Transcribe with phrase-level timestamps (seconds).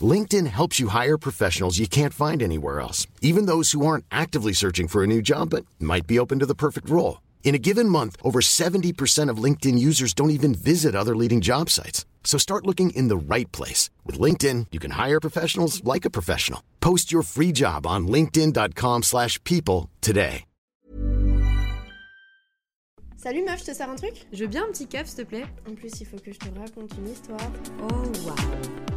[0.00, 4.52] LinkedIn helps you hire professionals you can't find anywhere else, even those who aren't actively
[4.52, 7.22] searching for a new job but might be open to the perfect role.
[7.42, 11.70] In a given month, over 70% of LinkedIn users don't even visit other leading job
[11.70, 12.04] sites.
[12.22, 13.88] So start looking in the right place.
[14.04, 16.62] With LinkedIn, you can hire professionals like a professional.
[16.80, 20.44] Post your free job on linkedin.com slash people today.
[23.20, 25.28] Salut meuf, je te sers un truc Je veux bien un petit caf, s'il te
[25.28, 25.46] plaît.
[25.68, 27.50] En plus, il faut que je te raconte une histoire.
[27.82, 28.87] Oh, waouh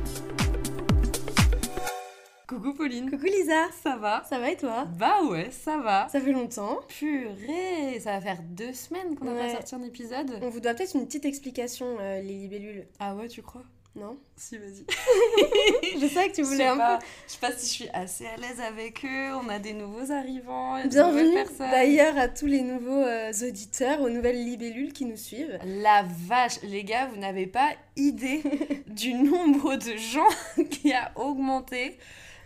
[2.51, 3.09] Coucou Pauline.
[3.09, 3.67] Coucou Lisa.
[3.81, 4.23] Ça va?
[4.29, 4.83] Ça va et toi?
[4.99, 6.09] Bah ouais, ça va.
[6.11, 6.79] Ça fait longtemps.
[6.89, 9.47] Purée, ça va faire deux semaines qu'on n'a Ouais.
[9.47, 10.37] pas sorti un épisode.
[10.41, 12.87] On vous doit peut-être une petite explication, euh, les libellules.
[12.99, 13.63] Ah ouais, tu crois?
[13.95, 14.83] Non Si, vas-y.
[16.01, 17.05] Je sais que tu voulais un pas, peu.
[17.25, 19.33] je sais pas si je suis assez à l'aise avec eux.
[19.41, 24.43] On a des nouveaux arrivants, Bienvenue d'ailleurs à tous les nouveaux euh, auditeurs, aux nouvelles
[24.43, 25.57] libellules qui nous suivent.
[25.65, 28.43] La vache, les gars, vous n'avez pas idée
[28.87, 30.27] du nombre de gens
[30.69, 31.97] qui a augmenté.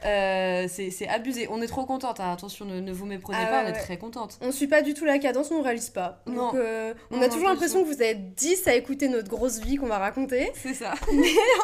[0.03, 1.47] Euh, c'est abusé.
[1.49, 2.19] On est trop contente.
[2.19, 2.31] hein.
[2.33, 3.79] Attention, ne, ne vous méprenez Ah pas, ouais, on est ouais.
[3.79, 4.37] très contente.
[4.41, 6.21] On suit pas du tout la cadence, on réalise pas.
[6.27, 6.47] Non.
[6.51, 9.29] Donc euh, on Non, a non, toujours l'impression que vous êtes 10 à écouter notre
[9.29, 10.51] grosse vie qu'on va raconter.
[10.55, 10.93] C'est ça.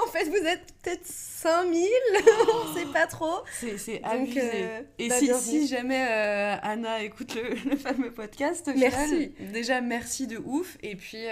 [0.08, 1.88] en fait, vous êtes peut-être 5000,
[2.54, 3.40] on sait pas trop.
[3.78, 4.42] C'est abusé.
[4.44, 9.32] euh, Et bah, si, jamais euh, Anna écoute le, le fameux podcast, au Merci.
[9.36, 10.78] final, déjà merci de ouf.
[10.84, 11.26] Et puis,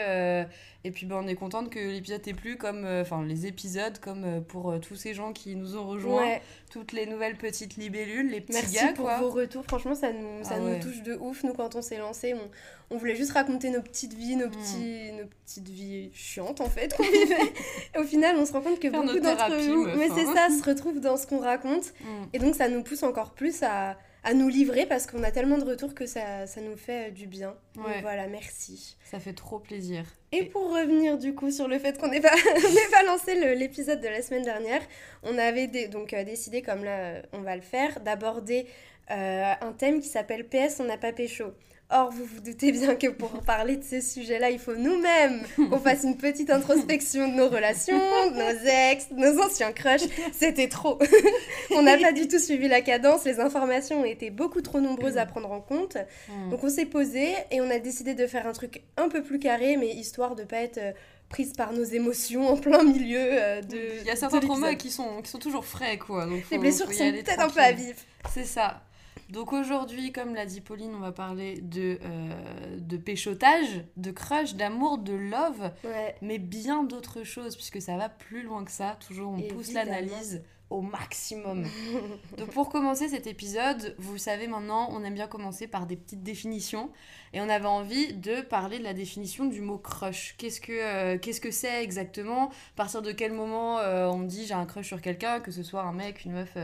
[0.86, 4.00] et puis bah, on est contente que l'épisode t'ait plu, comme, euh, enfin les épisodes,
[4.00, 6.42] comme euh, pour euh, tous ces gens qui nous ont rejoints, Ouais.
[6.72, 9.18] toutes les nouvelles petites libellules, les petits Merci gars pour quoi.
[9.18, 9.66] vos retours.
[9.66, 11.44] Franchement, ça nous, ça Ah nous touche de ouf.
[11.44, 15.12] Nous, quand on s'est lancé, on, on voulait juste raconter nos petites vies, nos, petits,
[15.12, 17.54] nos petites vies chiantes en fait qu'on vivait.
[17.94, 20.34] Et au final, on se rend compte que Faire beaucoup d'entre nous, mais c'est hein.
[20.34, 21.94] ça, se retrouvent dans ce qu'on raconte.
[22.02, 22.24] Mm.
[22.32, 25.58] Et donc, ça nous pousse encore plus à, à nous livrer parce qu'on a tellement
[25.58, 27.56] de retours que ça, ça nous fait euh, du bien.
[27.76, 28.98] Donc voilà, merci.
[29.04, 30.06] Ça fait trop plaisir.
[30.32, 32.30] Et pour revenir du coup sur le fait qu'on n'ait pas,
[32.92, 34.82] pas lancé l'épisode de la semaine dernière,
[35.24, 38.68] on avait donc euh, décidé, comme là euh, on va le faire, d'aborder
[39.10, 41.46] euh, un thème qui s'appelle PS on n'a pas pécho.
[41.92, 45.80] Or, vous vous doutez bien que pour parler de ces sujets-là, il faut nous-mêmes qu'on
[45.80, 50.08] fasse une petite introspection de nos relations, de nos ex, de nos anciens crushs.
[50.32, 51.00] C'était trop.
[51.72, 55.18] on n'a pas du tout suivi la cadence, les informations ont été beaucoup trop nombreuses
[55.18, 55.98] à prendre en compte.
[56.28, 56.52] Mm.
[56.52, 59.40] Donc on s'est posé et on a décidé de faire un truc un peu plus
[59.40, 60.92] carré, mais histoire de pas être euh,
[61.30, 63.80] prise par nos émotions en plein milieu euh, de.
[64.02, 66.26] Il y a certains traumas qui sont, qui sont toujours frais, quoi.
[66.26, 68.06] Donc Les faut- blessures faut y sont peut-être un peu à vif.
[68.32, 68.82] C'est ça.
[69.30, 74.56] Donc aujourd'hui, comme l'a dit Pauline, on va parler de, euh, de péchotage, de crush,
[74.56, 76.16] d'amour, de love, Ouais.
[76.22, 78.98] mais bien d'autres choses, puisque ça va plus loin que ça.
[79.08, 80.42] Toujours, on pousse l'analyse
[80.72, 81.64] au maximum.
[82.38, 86.24] Donc pour commencer cet épisode, vous savez maintenant, on aime bien commencer par des petites
[86.24, 86.92] définitions.
[87.34, 90.36] Et on avait envie de parler de la définition du mot crush.
[90.38, 92.50] Qu'est-ce que euh, qu'est-ce que c'est exactement?
[92.50, 95.62] À partir de quel moment euh, on dit j'ai un crush sur quelqu'un, que ce
[95.64, 96.56] soit un mec, une meuf,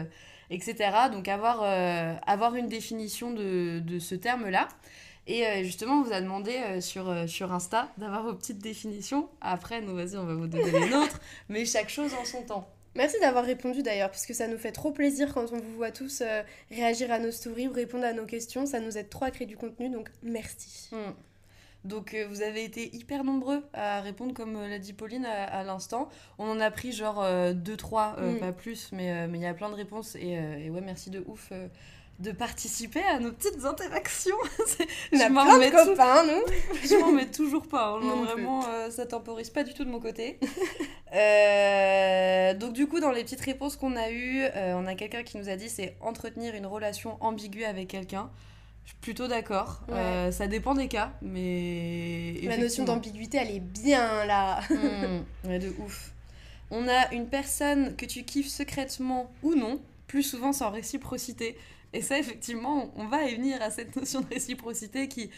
[0.50, 0.75] etc.
[1.11, 4.67] Donc avoir, euh, avoir une définition de, de ce terme-là.
[5.28, 9.29] Et euh, justement, on vous a demandé euh, sur, sur Insta d'avoir vos petites définitions.
[9.41, 11.19] Après, nous, vas-y, on va vous donner les nôtres.
[11.50, 12.69] Mais chaque chose en son temps.
[12.95, 15.91] Merci d'avoir répondu d'ailleurs, parce que ça nous fait trop plaisir quand on vous voit
[15.91, 16.23] tous
[16.72, 18.66] réagir à nos stories ou répondre à nos questions.
[18.66, 20.87] Ça nous aide trop à créer du contenu, donc merci.
[20.93, 21.11] Hmm.
[21.85, 25.43] Donc euh, vous avez été hyper nombreux à répondre comme euh, l'a dit Pauline à,
[25.46, 26.09] à l'instant.
[26.40, 28.40] On en a pris genre 2-3, Mm.
[28.40, 30.16] pas plus, mais euh, mais il y a plein de réponses.
[30.16, 31.67] Et, euh, et ouais, merci de ouf euh,
[32.20, 34.37] de participer à nos petites interactions.
[34.67, 36.41] C'est- On a je m'en plein remets de tou- copains, nous.
[36.90, 37.90] je m'en mets toujours pas.
[37.90, 37.99] hein.
[38.02, 40.40] Non vraiment, euh, ça temporise pas du tout de mon côté.
[41.16, 45.23] Euh, donc du coup, dans les petites réponses qu'on a eues, euh, on a quelqu'un
[45.23, 48.29] qui nous a dit c'est entretenir une relation ambiguë avec quelqu'un.
[48.85, 49.82] Je suis plutôt d'accord.
[49.87, 49.96] Ouais.
[49.96, 52.40] Euh, ça dépend des cas, mais...
[52.43, 54.61] La notion d'ambiguïté, elle est bien là.
[54.70, 56.11] Hmm, ouais, de ouf.
[56.72, 61.58] On a une personne que tu kiffes secrètement ou non, plus souvent sans réciprocité.
[61.93, 65.29] Et ça, effectivement, on va y venir à cette notion de réciprocité qui,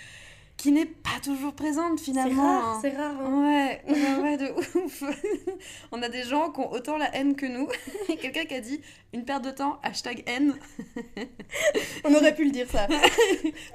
[0.58, 2.80] qui n'est pas toujours présente finalement.
[2.82, 3.22] C'est rare, c'est rare.
[3.22, 3.80] Hein.
[3.88, 5.04] Ouais, ouais, ouais, de ouf.
[5.92, 7.70] On a des gens qui ont autant la haine que nous.
[8.22, 8.82] Quelqu'un qui a dit
[9.14, 10.56] une perte de temps, hashtag haine.
[12.04, 12.88] on aurait pu le dire ça.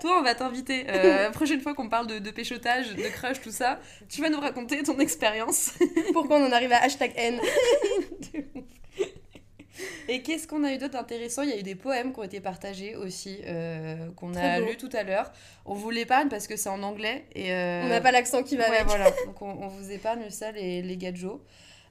[0.01, 0.85] Toi, on va t'inviter.
[0.89, 4.29] Euh, la prochaine fois qu'on parle de, de péchotage, de crush, tout ça, tu vas
[4.29, 5.75] nous raconter ton expérience.
[6.13, 7.41] Pourquoi on en arrive à hashtag haine?
[10.09, 11.43] Et qu'est-ce qu'on a eu d'autre d'intéressant?
[11.43, 14.77] Il y a eu des poèmes qui ont été partagés aussi, euh, qu'on a lus
[14.77, 15.33] tout à l'heure.
[15.65, 17.25] On vous l'épargne parce que c'est en anglais.
[17.35, 19.11] Et euh, On n'a pas l'accent qui va ouais, voilà.
[19.27, 21.41] Donc on, vous épargne ça, les, les gadgets.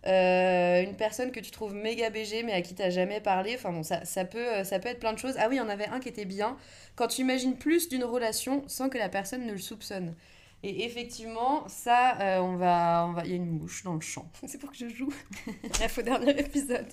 [0.07, 3.55] Euh, une personne que tu trouves méga BG mais à qui tu n'as jamais parlé.
[3.55, 5.35] Enfin bon, ça, ça, peut, ça peut être plein de choses.
[5.37, 6.57] Ah oui, il y en avait un qui était bien.
[6.95, 10.15] Quand tu imagines plus d'une relation sans que la personne ne le soupçonne.
[10.63, 14.01] Et effectivement, ça, euh, on va, on va, il y a une mouche dans le
[14.01, 14.29] champ.
[14.45, 15.11] C'est pour que je joue.
[15.69, 16.87] Bref, au dernier épisode.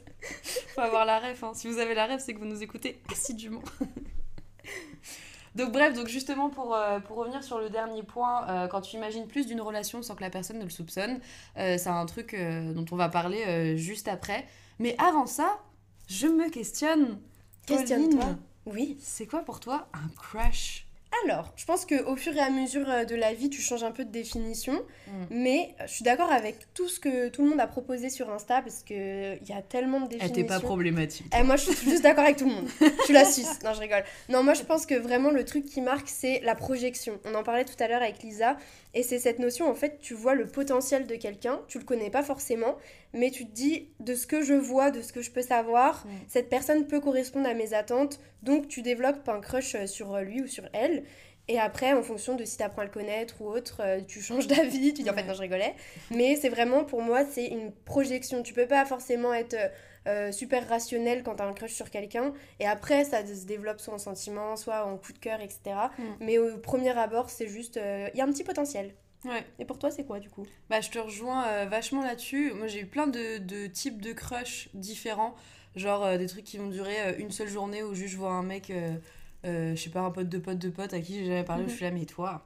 [0.75, 1.45] Faut avoir la ref.
[1.45, 1.53] Hein.
[1.55, 3.63] Si vous avez la ref, c'est que vous nous écoutez assidûment.
[5.55, 8.97] donc bref, donc justement pour, euh, pour revenir sur le dernier point, euh, quand tu
[8.97, 11.21] imagines plus d'une relation sans que la personne ne le soupçonne,
[11.57, 14.47] c'est un truc dont on va parler juste après.
[14.79, 15.59] Mais avant ça,
[16.09, 17.21] je me questionne.
[17.67, 18.37] Questionne-toi.
[18.65, 18.97] Oui.
[19.01, 20.88] C'est quoi pour toi un crush?
[21.25, 23.91] Alors, je pense qu'au fur et à mesure euh, de la vie, tu changes un
[23.91, 24.75] peu de définition.
[24.75, 25.13] Mm.
[25.31, 28.31] Mais euh, je suis d'accord avec tout ce que tout le monde a proposé sur
[28.31, 30.35] Insta parce qu'il y a tellement de définitions.
[30.35, 31.27] Elle n'était pas problématique.
[31.39, 32.69] Eh, moi, je suis juste d'accord avec tout le monde.
[32.81, 33.59] je suis la Suisse.
[33.65, 34.05] Non, je rigole.
[34.29, 37.19] Non, moi, je pense que vraiment, le truc qui marque, c'est la projection.
[37.25, 38.57] On en parlait tout à l'heure avec Lisa.
[38.95, 41.61] Et c'est cette notion, en fait, tu vois le potentiel de quelqu'un.
[41.69, 42.77] Tu le connais pas forcément.
[43.13, 46.07] Mais tu te dis, de ce que je vois, de ce que je peux savoir,
[46.07, 46.11] mm.
[46.27, 48.21] cette personne peut correspondre à mes attentes.
[48.43, 51.05] Donc, tu développes un crush euh, sur lui ou sur elle.
[51.49, 54.21] Et après, en fonction de si tu apprends à le connaître ou autre, euh, tu
[54.21, 55.75] changes d'avis, tu dis en fait non, je rigolais.
[56.11, 58.43] Mais c'est vraiment, pour moi, c'est une projection.
[58.43, 59.57] Tu peux pas forcément être
[60.09, 62.33] euh, super rationnel quand tu as un crush sur quelqu'un.
[62.61, 65.61] Et après, ça se développe soit en sentiment, soit en coup de cœur, etc.
[65.99, 66.03] Mm.
[66.21, 68.95] Mais au premier abord, c'est juste, il y a un petit potentiel.
[69.25, 69.45] Ouais.
[69.59, 70.47] Et pour toi, c'est quoi du coup?
[70.71, 72.53] Bah, je te rejoins vachement là-dessus.
[72.55, 75.35] Moi, j'ai eu plein de, de, types de crush différents.
[75.77, 78.73] Genre des trucs qui vont durer une seule journée où juste je vois un mec
[79.45, 81.65] euh, je sais pas, un pote de pote de pote à qui j'ai jamais parlé,
[81.69, 82.45] je suis là, mais toi,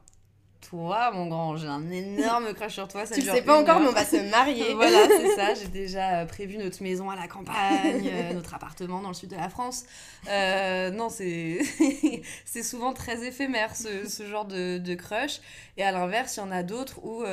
[0.69, 3.05] toi, mon grand, j'ai un énorme crush sur toi.
[3.05, 4.73] Ça tu le sais pas encore, mais on va se marier.
[4.75, 5.53] voilà, c'est ça.
[5.53, 9.29] J'ai déjà euh, prévu notre maison à la campagne, euh, notre appartement dans le sud
[9.29, 9.85] de la France.
[10.27, 11.59] non, c'est
[12.45, 15.39] c'est souvent très éphémère ce, ce genre de, de, crush.
[15.77, 17.23] Et à l'inverse, il y en a d'autres où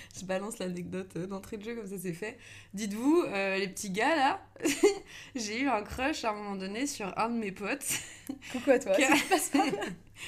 [0.18, 2.38] je balance l'anecdote euh, d'entrée de jeu comme ça c'est fait.
[2.74, 4.40] Dites-vous, euh, les petits gars là,
[5.34, 7.86] j'ai eu un crush à un moment donné sur un de mes potes.
[8.52, 9.04] Pourquoi toi Qui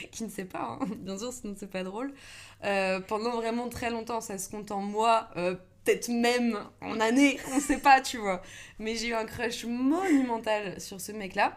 [0.20, 0.86] ne sait pas, hein.
[0.98, 2.12] bien sûr, sinon c'est pas drôle.
[2.64, 7.60] Euh, pendant vraiment très longtemps, ça se compte en mois, peut-être même en années, on
[7.60, 8.42] sait pas, tu vois.
[8.78, 11.56] Mais j'ai eu un crush monumental sur ce mec-là.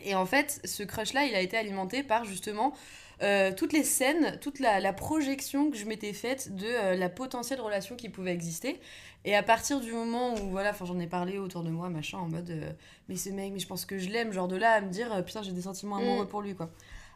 [0.00, 2.74] Et en fait, ce crush-là, il a été alimenté par justement
[3.22, 7.60] euh, toutes les scènes, toute la, projection que je m'étais faite de euh, la potentielle
[7.60, 8.80] relation qui pouvait exister.
[9.24, 12.28] Et à partir du moment où, voilà, j'en ai parlé autour de moi, machin, en
[12.28, 12.72] mode, euh,
[13.08, 15.24] mais ce mec, mais je pense que je l'aime, genre de là à me dire,
[15.24, 16.28] putain, j'ai des sentiments amoureux mm.
[16.28, 16.70] pour lui, quoi.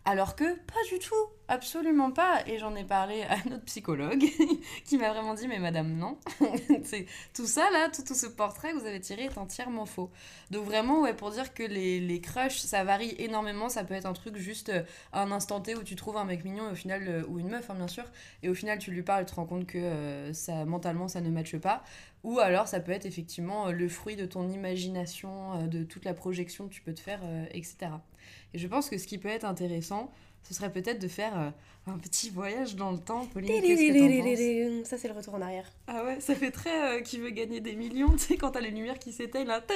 [0.09, 1.15] Alors que pas du tout,
[1.49, 2.47] absolument pas.
[2.47, 4.25] Et j'en ai parlé à notre psychologue
[4.85, 6.17] qui m'a vraiment dit mais madame non,
[6.85, 10.13] c'est tout ça là, tout, ce portrait que vous avez tiré est entièrement faux.
[10.53, 14.07] Donc vraiment ouais pour dire que les, les crushs ça varie énormément, ça peut être
[14.07, 17.03] un truc juste euh, un instant T où tu trouves un mec mignon au final
[17.09, 18.05] euh, ou une meuf hein, bien sûr
[18.45, 20.33] et au final tu lui parles tu te rends compte que euh,
[20.67, 21.83] mentalement ça ne matche pas.
[22.27, 26.69] Ou alors ça peut être effectivement le fruit de ton imagination, de toute la projection
[26.69, 27.21] que tu peux te faire,
[27.53, 27.77] etc.
[28.53, 30.11] Et je pense que ce qui peut être intéressant,
[30.49, 31.51] ce serait peut-être de faire euh,
[31.87, 33.27] un petit voyage dans le temps.
[33.27, 35.73] Pauline, que Ça, c'est le retour en arrière.
[35.89, 38.61] Ah ouais, ça fait très euh, qui veut gagner des millions, tu sais, quand t'as
[38.61, 39.61] les lumières qui s'éteignent là.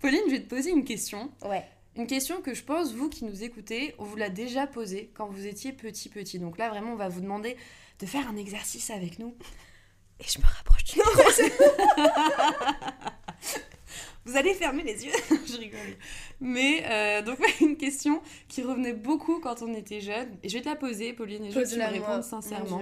[0.00, 1.30] Pauline, je vais te poser une question.
[1.44, 1.64] Ouais.
[1.94, 5.28] Une question que je pense, vous qui nous écoutez, on vous l'a déjà posée quand
[5.28, 6.40] vous étiez petit petit.
[6.40, 7.56] Donc là, vraiment, on va vous demander
[8.02, 9.34] de faire un exercice avec nous.
[10.18, 11.00] Et je me rapproche du
[14.24, 15.12] Vous allez fermer les yeux.
[15.30, 15.96] je rigole.
[16.40, 20.36] Mais euh, donc, une question qui revenait beaucoup quand on était jeune.
[20.42, 22.80] Et je vais te la poser, Pauline, et je vais te répondre sincèrement.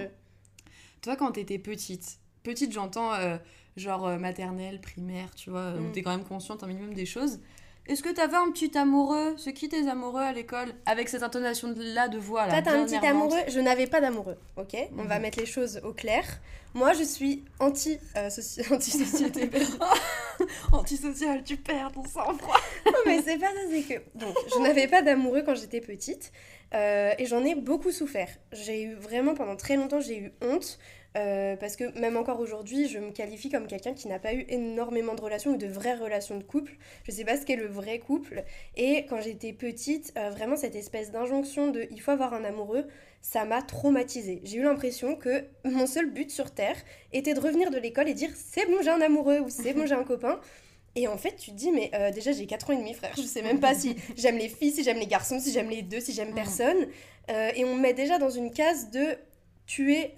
[1.02, 3.36] Toi, quand t'étais petite, petite, j'entends euh,
[3.76, 5.92] genre euh, maternelle, primaire, tu vois, où mm.
[5.92, 7.40] t'es quand même consciente un minimum des choses.
[7.86, 9.34] Est-ce que t'avais un petit amoureux?
[9.36, 10.72] C'est qui tes amoureux à l'école?
[10.86, 12.52] Avec cette intonation-là de voix là.
[12.52, 13.38] Toi, t'as un petit amoureux?
[13.48, 14.76] Je n'avais pas d'amoureux, ok?
[14.96, 15.22] On va mhm.
[15.22, 16.24] mettre les choses au clair.
[16.72, 18.28] Moi, je suis anti, euh.
[20.72, 22.60] Antisocial, tu perds ton sang-froid.
[22.86, 24.18] non, mais c'est pas ça, c'est que.
[24.18, 26.32] Donc, je n'avais pas d'amoureux quand j'étais petite.
[26.72, 28.28] Euh, et j'en ai beaucoup souffert.
[28.52, 30.78] J'ai eu vraiment pendant très longtemps, j'ai eu honte
[31.16, 34.44] Euh, parce que même encore aujourd'hui, je me qualifie comme quelqu'un qui n'a pas eu
[34.48, 36.74] énormément de relations ou de vraies relations de couple.
[37.04, 38.44] Je sais pas ce qu'est le vrai couple.
[38.76, 42.86] Et quand j'étais petite, euh, vraiment cette espèce d'injonction de il faut avoir un amoureux,
[43.22, 44.40] ça m'a traumatisée.
[44.44, 46.76] J'ai eu l'impression que mon seul but sur Terre
[47.12, 49.86] était de revenir de l'école et dire c'est bon, j'ai un amoureux ou c'est bon,
[49.86, 50.40] j'ai un copain.
[50.96, 53.14] Et en fait, tu te dis, mais euh, déjà, j'ai 4 ans et demi, frère.
[53.16, 55.82] Je sais même pas si j'aime les filles, si j'aime les garçons, si j'aime les
[55.82, 56.88] deux, si j'aime personne.
[57.28, 59.16] et on me met déjà dans une case de
[59.66, 60.14] tu es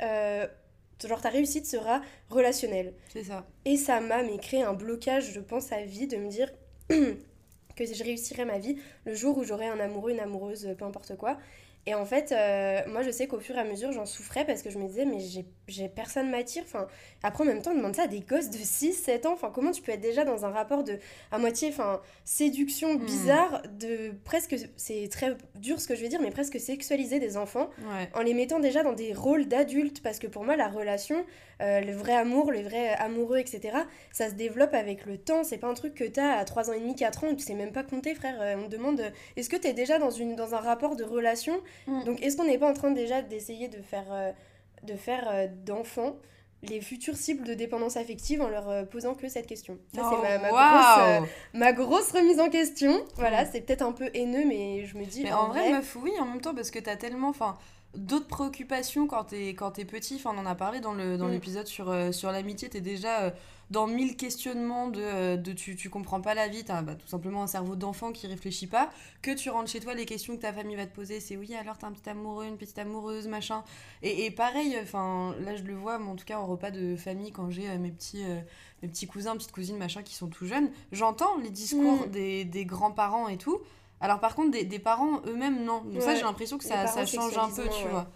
[1.09, 2.95] Genre ta réussite sera relationnelle.
[3.13, 3.47] C'est ça.
[3.65, 6.53] Et ça m'a créé un blocage, je pense, à vie de me dire
[6.89, 11.17] que je réussirais ma vie le jour où j'aurai un amoureux, une amoureuse, peu importe
[11.17, 11.39] quoi.
[11.87, 14.62] Et en fait, euh, moi, je sais qu'au fur et à mesure, j'en souffrais parce
[14.62, 15.19] que je me disais, mais
[15.67, 16.62] j'ai personne m'attire.
[16.65, 16.87] Enfin,
[17.25, 19.33] après, en même temps, on demande ça à des gosses de 6, 7 ans.
[19.33, 20.99] Enfin, comment tu peux être déjà dans un rapport de,
[21.33, 23.05] à moitié, enfin, séduction hmm.
[23.05, 27.37] bizarre, de presque, c'est très dur ce que je vais dire, mais presque sexualiser des
[27.37, 27.71] enfants
[28.15, 30.03] en les mettant déjà dans des rôles d'adultes.
[30.03, 31.25] Parce que pour moi, la relation,
[31.61, 33.77] euh, le vrai amour, le vrai amoureux, etc.,
[34.13, 35.45] ça se développe avec le temps.
[35.45, 37.35] C'est pas un truc que tu as à 3 ans et demi, 4 ans, où
[37.35, 38.41] tu sais même pas compter, frère.
[38.41, 39.03] Euh, on te demande,
[39.37, 41.53] est-ce que tu es déjà dans, une, dans un rapport de relation
[41.87, 42.05] Mm.
[42.05, 44.33] Donc est-ce qu'on n'est pas en train déjà d'essayer de faire, euh,
[44.83, 46.17] de faire euh, d'enfants
[46.65, 49.79] les futures cibles de dépendance affective en leur euh, posant que cette question?
[49.95, 53.05] Ça, c'est ma, grosse, ma, grosse, remise en question.
[53.17, 53.49] Voilà, mm.
[53.53, 55.25] c'est peut-être un peu haineux, mais je me dis...
[55.25, 57.29] Mais en, vrai, vrai, meuf, oui, en même temps, parce que t'as tellement...
[57.29, 57.59] Enfin,
[57.95, 61.29] d'autres préoccupations quand t'es quand es petit enfin on en a parlé dans le dans
[61.29, 61.33] mm.
[61.33, 63.31] l'épisode sur euh, sur l'amitié t'es déjà euh,
[63.71, 67.07] dans mille questionnements de, euh, de tu, tu comprends pas la vie t'as bah, tout
[67.07, 70.41] simplement un cerveau d'enfant qui réfléchit pas que tu rentres chez toi les questions que
[70.41, 73.29] ta famille va te poser c'est oui alors t'as un petit amoureux une petite amoureuse
[73.29, 73.63] machin
[74.03, 76.97] et, et pareil enfin là je le vois mais en tout cas en repas de
[76.97, 78.25] famille quand j'ai mes petits
[78.83, 82.11] mes petits cousins petites cousines machin qui sont tout jeunes j'entends les discours mm.
[82.11, 83.61] des, des grands-parents et tout
[84.03, 85.83] alors par contre, des, parents eux-mêmes, non.
[85.83, 88.09] Donc ça, j'ai l'impression que ça, ça change un peu, tu vois.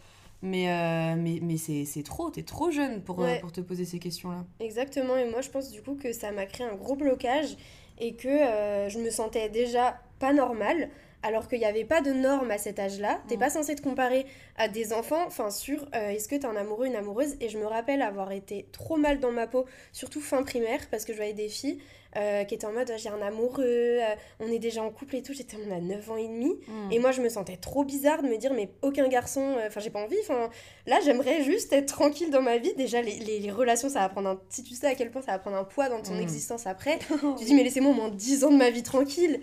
[0.43, 3.99] Mais, euh, mais, mais c'est trop, t'es trop jeune pour, euh, pour te poser ces
[3.99, 4.45] questions-là.
[4.61, 7.57] Exactement, et moi je pense du coup que ça m'a créé un gros blocage
[7.99, 10.90] et que euh, je me sentais déjà pas normale
[11.23, 13.19] alors qu'il n'y avait pas de normes à cet âge-là.
[13.28, 13.40] T'es mm.
[13.40, 14.26] pas censé te comparer
[14.57, 17.37] à des enfants, enfin sur est-ce que t'es un amoureux, une amoureuse?
[17.40, 21.07] Et je me rappelle avoir été trop mal dans ma peau, surtout fin primaire, parce
[21.07, 21.78] que je voyais des filles
[22.16, 25.23] euh, qui était en mode j'ai un amoureux, euh, on est déjà en couple et
[25.23, 25.35] tout.
[25.35, 26.54] J'étais on a 9 ans et demi.
[26.66, 26.90] Hmm.
[26.90, 29.80] Et moi, je me sentais trop bizarre de me dire mais aucun garçon, euh, enfin,
[29.80, 30.16] j'ai pas envie.
[30.23, 30.49] Enfin,
[30.87, 32.73] là, j'aimerais juste être tranquille dans ma vie.
[32.75, 34.40] Déjà, les, les, relations, ça va prendre un.
[34.49, 36.20] Si tu sais à quel point ça va prendre un poids dans ton hmm.
[36.20, 36.99] existence après,
[37.38, 39.40] tu dis mais laissez-moi au moins 10 ans de ma vie tranquille.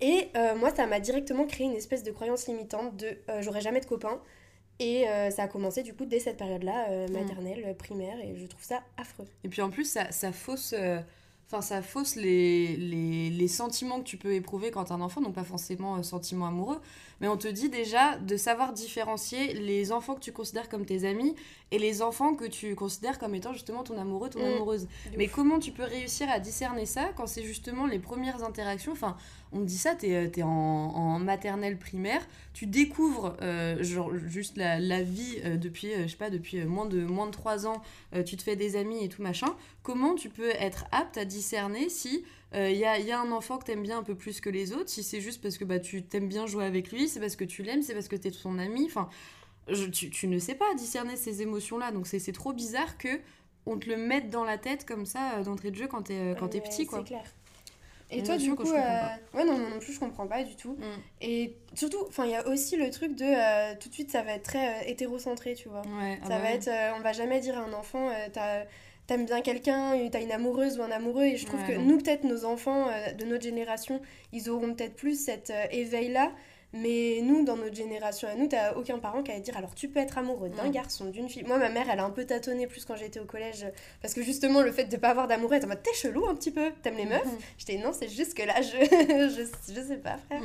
[0.00, 3.86] Et moi, ça m'a directement créé une espèce de croyance limitante de j'aurai jamais de
[3.86, 4.20] copains.
[4.78, 7.12] Et ça a commencé du coup dès cette période-là, hmm.
[7.12, 9.26] maternelle, primaire, et je trouve ça affreux.
[9.42, 10.74] Et puis en plus, ça, ça fausse
[11.46, 15.20] Enfin, ça fausse les, les, les, sentiments que tu peux éprouver quand t'es un enfant,
[15.20, 16.80] donc pas forcément euh, sentiments amoureux,
[17.20, 21.06] mais on te dit déjà de savoir différencier les enfants que tu considères comme tes
[21.06, 21.34] amis
[21.70, 24.54] et les enfants que tu considères comme étant justement ton amoureux, ton mmh.
[24.54, 24.88] amoureuse.
[25.16, 28.92] Mais comment tu peux réussir à discerner ça quand c'est justement les premières interactions?
[28.92, 29.16] Enfin,
[29.52, 34.56] on me dit ça, t'es es en, en, maternelle primaire, tu découvres euh, genre, juste
[34.56, 37.82] la, la vie euh, depuis, je sais pas, depuis moins de, moins de 3 ans,
[38.26, 39.54] tu te fais des amis et tout machin.
[39.82, 43.32] Comment tu peux être apte à discerner si il euh, y, a, y, a, un
[43.32, 45.64] enfant que t'aimes bien un peu plus que les autres, si c'est juste parce que
[45.64, 48.14] bah, tu t'aimes bien jouer avec lui, c'est parce que tu l'aimes, c'est parce que
[48.14, 49.08] t'es son ami, enfin,
[49.92, 53.20] tu, tu, ne sais pas discerner ces émotions-là, donc c'est trop bizarre que
[53.66, 56.18] on te le mette dans la tête comme ça euh, d'entrée de jeu quand t'es
[56.18, 57.00] euh, quand es petit, quoi.
[57.00, 57.24] C'est clair.
[58.10, 60.74] Et toi, du coup, ouais, non, non plus, je comprends pas du tout.
[60.74, 61.00] Mm.
[61.22, 64.34] Et surtout, enfin, il y a aussi le truc de tout de suite, ça va
[64.34, 65.80] être très hétérocentré, tu vois.
[65.80, 68.66] Ouais, ah ça bah va être, on va jamais dire à un enfant, t'as
[69.06, 72.24] t'aimes bien quelqu'un, t'as une amoureuse ou un amoureux, et je trouve que nous, peut-être,
[72.24, 74.00] nos enfants euh, de notre génération,
[74.32, 76.32] ils auront peut-être plus cet euh, éveil-là,
[76.74, 79.88] mais nous, dans notre génération à nous, t'as aucun parent qui va dire alors tu
[79.88, 81.44] peux être amoureux d'un garçon, d'une fille.
[81.44, 83.66] Moi, ma mère, elle a un peu tâtonné plus quand j'étais au collège
[84.02, 86.26] parce que justement, le fait de pas avoir d'amoureux, elle était en mode t'es chelou
[86.26, 87.22] un petit peu, t'aimes les meufs?
[87.58, 90.42] J'étais non, c'est juste que là, je, je, je, sais pas, frère.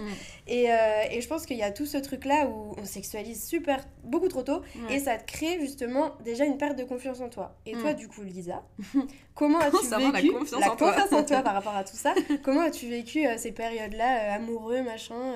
[0.48, 3.84] Et, euh, et, je pense qu'il y a tout ce truc-là où on sexualise super,
[4.04, 7.56] beaucoup trop tôt et ça te crée justement déjà une perte de confiance en toi.
[7.66, 8.64] Et toi, du coup, Lisa,
[9.34, 10.96] comment as-tu vécu la confiance, en, toi?
[11.12, 12.14] en toi par rapport à tout ça?
[12.44, 15.36] Comment as-tu vécu euh, ces périodes-là, euh, amoureux, machin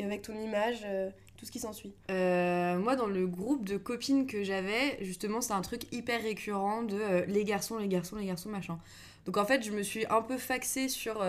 [0.00, 3.76] et avec ton image, euh, tout ce qui s'ensuit euh, Moi, dans le groupe de
[3.76, 8.16] copines que j'avais, justement, c'est un truc hyper récurrent de euh, les garçons, les garçons,
[8.16, 8.78] les garçons, machin.
[9.26, 11.22] Donc en fait, je me suis un peu faxée sur,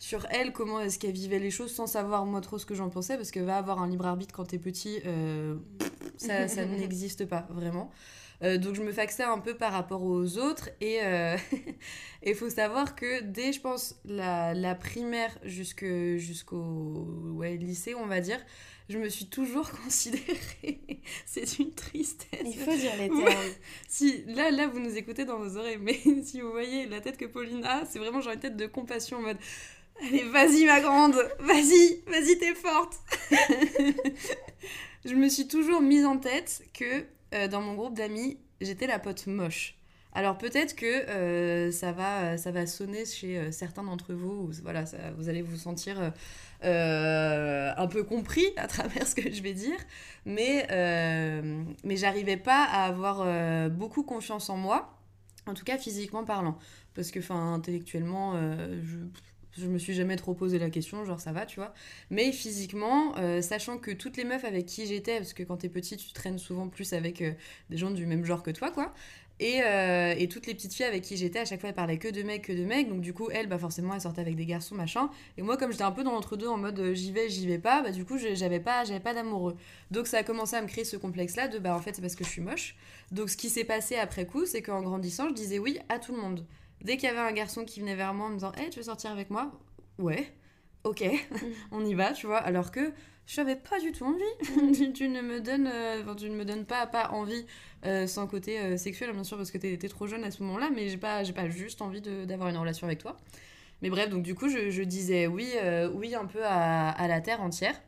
[0.00, 2.88] sur elle, comment est-ce qu'elle vivait les choses sans savoir moi trop ce que j'en
[2.88, 5.00] pensais, parce que va avoir un libre arbitre quand t'es petit,
[6.18, 7.90] ça, ça n'existe pas vraiment.
[8.44, 10.98] Euh, donc je me faxais un peu par rapport aux autres et
[12.24, 18.20] il faut savoir que dès, je pense, la, la primaire jusqu'au ouais, lycée, on va
[18.20, 18.38] dire,
[18.88, 21.02] je me suis toujours considérée.
[21.26, 22.40] c'est une tristesse.
[22.44, 23.52] Il faut dire les termes.
[23.88, 27.16] si, là, là, vous nous écoutez dans vos oreilles, mais si vous voyez la tête
[27.16, 29.38] que Pauline a, c'est vraiment genre une tête de compassion en mode.
[30.00, 32.94] Allez, vas-y, ma grande, vas-y, vas-y, t'es forte.
[35.04, 38.98] Je me suis toujours mise en tête que euh, dans mon groupe d'amis, j'étais la
[38.98, 39.76] pote moche.
[40.12, 44.84] Alors peut-être que euh, ça, va, ça va sonner chez euh, certains d'entre vous, voilà,
[45.16, 46.12] vous allez vous sentir
[46.62, 49.78] un peu compris à travers ce que je vais dire,
[50.24, 50.66] mais,
[51.84, 54.98] mais j'arrivais pas à avoir beaucoup confiance en moi,
[55.46, 56.58] en tout cas physiquement parlant,
[56.94, 58.34] parce que intellectuellement,
[58.82, 58.96] je
[59.56, 61.72] je me suis jamais trop posé la question, genre ça va, tu vois.
[62.10, 66.00] Mais physiquement, sachant que toutes les meufs avec qui j'étais, parce que quand t'es petite,
[66.00, 67.22] tu traînes souvent plus avec
[67.70, 68.94] des gens du même genre que toi, quoi,
[69.40, 72.08] euh, et, toutes les petites filles avec qui j'étais, à chaque fois, elles parlaient que
[72.08, 72.88] de mecs, que de mecs.
[72.88, 75.10] Donc, du coup, elles, bah, forcément, elles sortaient avec des garçons, machin.
[75.36, 77.58] Et moi, comme j'étais un peu dans l'entre-deux, en mode euh, j'y vais, j'y vais
[77.58, 79.56] pas, bah, du coup, j'avais pas, pas d'amoureux.
[79.90, 82.16] Donc, ça a commencé à me créer ce complexe-là de bah, en fait, c'est parce
[82.16, 82.76] que je suis moche.
[83.12, 86.14] Donc, ce qui s'est passé après coup, c'est qu'en grandissant, je disais oui à tout
[86.14, 86.44] le monde.
[86.82, 88.78] Dès qu'il y avait un garçon qui venait vers moi en me disant Hé, tu
[88.78, 89.50] veux sortir avec moi?
[89.98, 90.32] Ouais,
[90.84, 91.36] ok, mm.
[91.72, 92.38] on y va, tu vois.
[92.38, 92.92] Alors que
[93.28, 94.92] je n'avais pas du tout envie.
[94.94, 97.44] tu, ne me donnes, euh, tu ne me donnes pas, pas envie
[97.84, 100.42] euh, sans côté euh, sexuel, bien sûr, parce que tu étais trop jeune à ce
[100.44, 103.18] moment-là, mais j'ai pas, j'ai pas juste envie d'avoir une relation avec toi.
[103.82, 105.52] Mais bref, donc du coup, je, je disais oui,
[105.94, 107.80] oui un peu à, à, la terre entière.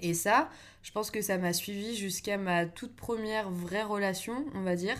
[0.00, 0.48] Et ça,
[0.82, 4.96] je pense que ça m'a suivi jusqu'à ma toute première vraie relation, on va dire,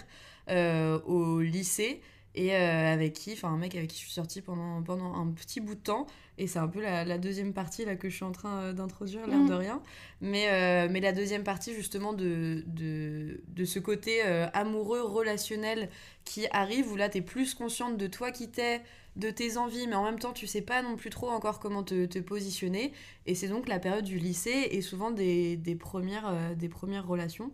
[1.07, 2.03] au lycée
[2.35, 5.61] et avec qui, enfin un mec avec qui je suis sortie pendant, pendant un petit
[5.61, 6.07] bout de temps,
[6.39, 9.27] et c'est un peu la, deuxième partie là que je suis en train euh, d'introduire,
[9.27, 9.59] l'air de mm.
[9.59, 9.83] rien.
[10.21, 15.91] Mais, euh, mais la deuxième partie justement de, de, de ce côté euh, amoureux, relationnel
[16.25, 18.81] qui arrive, où là tu es plus consciente de toi qui t'es,
[19.17, 21.83] de tes envies, mais en même temps tu sais pas non plus trop encore comment
[21.83, 22.93] te, te positionner.
[23.27, 27.53] Et c'est donc la période du lycée et souvent des, des premières, des premières relations.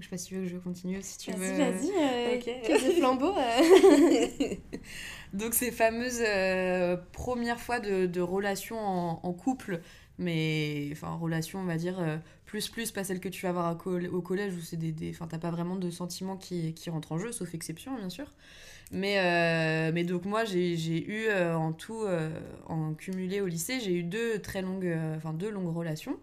[0.00, 1.52] Je sais pas si tu veux que je continue, si tu vas veux.
[1.52, 2.70] Vas-y, vas-y.
[2.70, 3.34] Euh, flambeau.
[5.32, 9.80] Donc, ces fameuses euh, premières fois de, de relations en, en, couple,
[10.18, 13.76] mais enfin, relation, on va dire, euh, plus plus, pas celle que tu vas avoir
[14.12, 14.92] au collège où c'est des.
[14.92, 15.10] des...
[15.10, 18.32] Enfin, t'as pas vraiment de sentiments qui, qui rentrent en jeu, sauf exception, bien sûr.
[18.92, 22.04] Mais, mais donc, moi, j'ai eu en tout,
[22.68, 26.20] en cumulé au lycée, j'ai eu deux très longues, enfin, deux longues relations.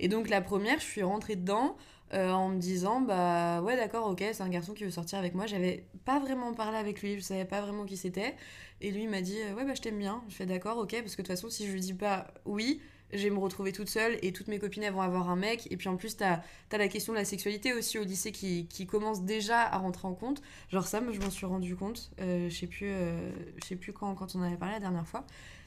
[0.00, 1.76] Et donc, la première, je suis rentrée dedans
[2.12, 5.34] euh, en me disant bah ouais d'accord ok c'est un garçon qui veut sortir avec
[5.34, 5.46] moi.
[5.46, 8.34] J'avais pas vraiment parlé avec lui je savais pas vraiment qui c'était.
[8.80, 10.22] Et lui m'a dit euh, ouais bah je t'aime bien.
[10.28, 12.80] Je fais d'accord ok parce que de toute façon si je lui dis pas oui
[13.12, 15.68] je vais me retrouver toute seule et toutes mes copines vont avoir un mec.
[15.70, 16.40] Et puis en plus t'as
[16.72, 20.08] as la question de la sexualité aussi au lycée qui, qui, commence déjà à rentrer
[20.08, 20.42] en compte.
[20.70, 23.92] Genre ça moi je m'en suis rendu compte euh, je sais plus je sais plus
[23.92, 25.24] quand, quand on avait parlé la dernière fois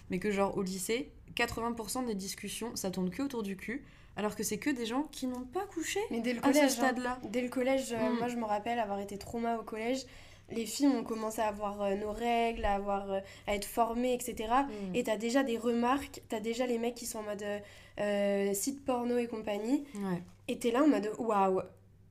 [0.10, 4.36] mais que genre au lycée 80% des discussions ça tourne que autour du cul alors
[4.36, 6.82] que c'est que des gens qui n'ont pas couché Mais dès le collège, à ce
[6.82, 6.86] hein.
[6.88, 7.20] stade-là.
[7.24, 8.18] dès le collège, euh, mm.
[8.18, 10.06] moi je me rappelle avoir été trauma au collège.
[10.52, 14.14] Les filles ont commencé à avoir euh, nos règles, à, avoir, euh, à être formées,
[14.14, 14.50] etc.
[14.50, 14.96] Mm.
[14.96, 19.18] Et t'as déjà des remarques, t'as déjà les mecs qui sont en mode site porno
[19.18, 19.86] et compagnie.
[19.96, 20.22] Ouais.
[20.48, 21.62] Et t'es là en mode waouh,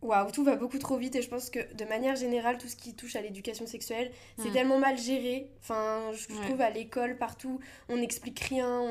[0.02, 2.76] waouh, tout va beaucoup trop vite et je pense que de manière générale, tout ce
[2.76, 4.52] qui touche à l'éducation sexuelle, c'est mm.
[4.52, 5.50] tellement mal géré.
[5.60, 8.82] Enfin, je, trouve à l'école, partout, on n'explique rien,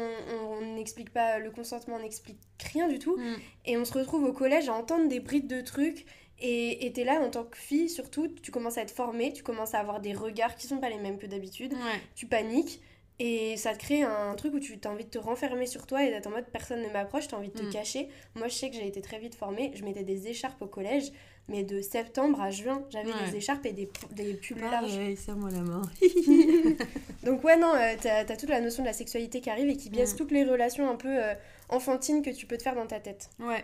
[0.50, 2.39] on n'explique pas le consentement, on n'explique
[2.74, 3.17] rien du tout.
[3.17, 3.36] Mm.
[3.65, 6.06] Et on se retrouve au collège à entendre des brides de trucs.
[6.43, 9.76] Et t'es là en tant que fille, surtout, tu commences à être formée, tu commences
[9.76, 11.74] à avoir des regards qui sont pas les mêmes que d'habitude.
[12.15, 12.82] Tu paniques.
[13.23, 16.03] Et ça te crée un truc où tu as envie de te renfermer sur toi
[16.03, 17.69] et d'être en mode personne ne m'approche, tu as envie de te mm.
[17.69, 18.10] cacher.
[18.34, 19.71] Moi, je sais que j'ai été très vite formée.
[19.75, 21.12] Je mettais des écharpes au collège,
[21.47, 24.97] mais de septembre à juin, j'avais des écharpes et des, des pulls larges.
[24.97, 25.84] Ouais, moi la main.
[27.23, 29.77] Donc, ouais, non, euh, t'as as toute la notion de la sexualité qui arrive et
[29.77, 30.17] qui biaise mm.
[30.17, 31.36] toutes les relations un peu euh,
[31.69, 33.29] enfantines que tu peux te faire dans ta tête.
[33.39, 33.63] Ouais.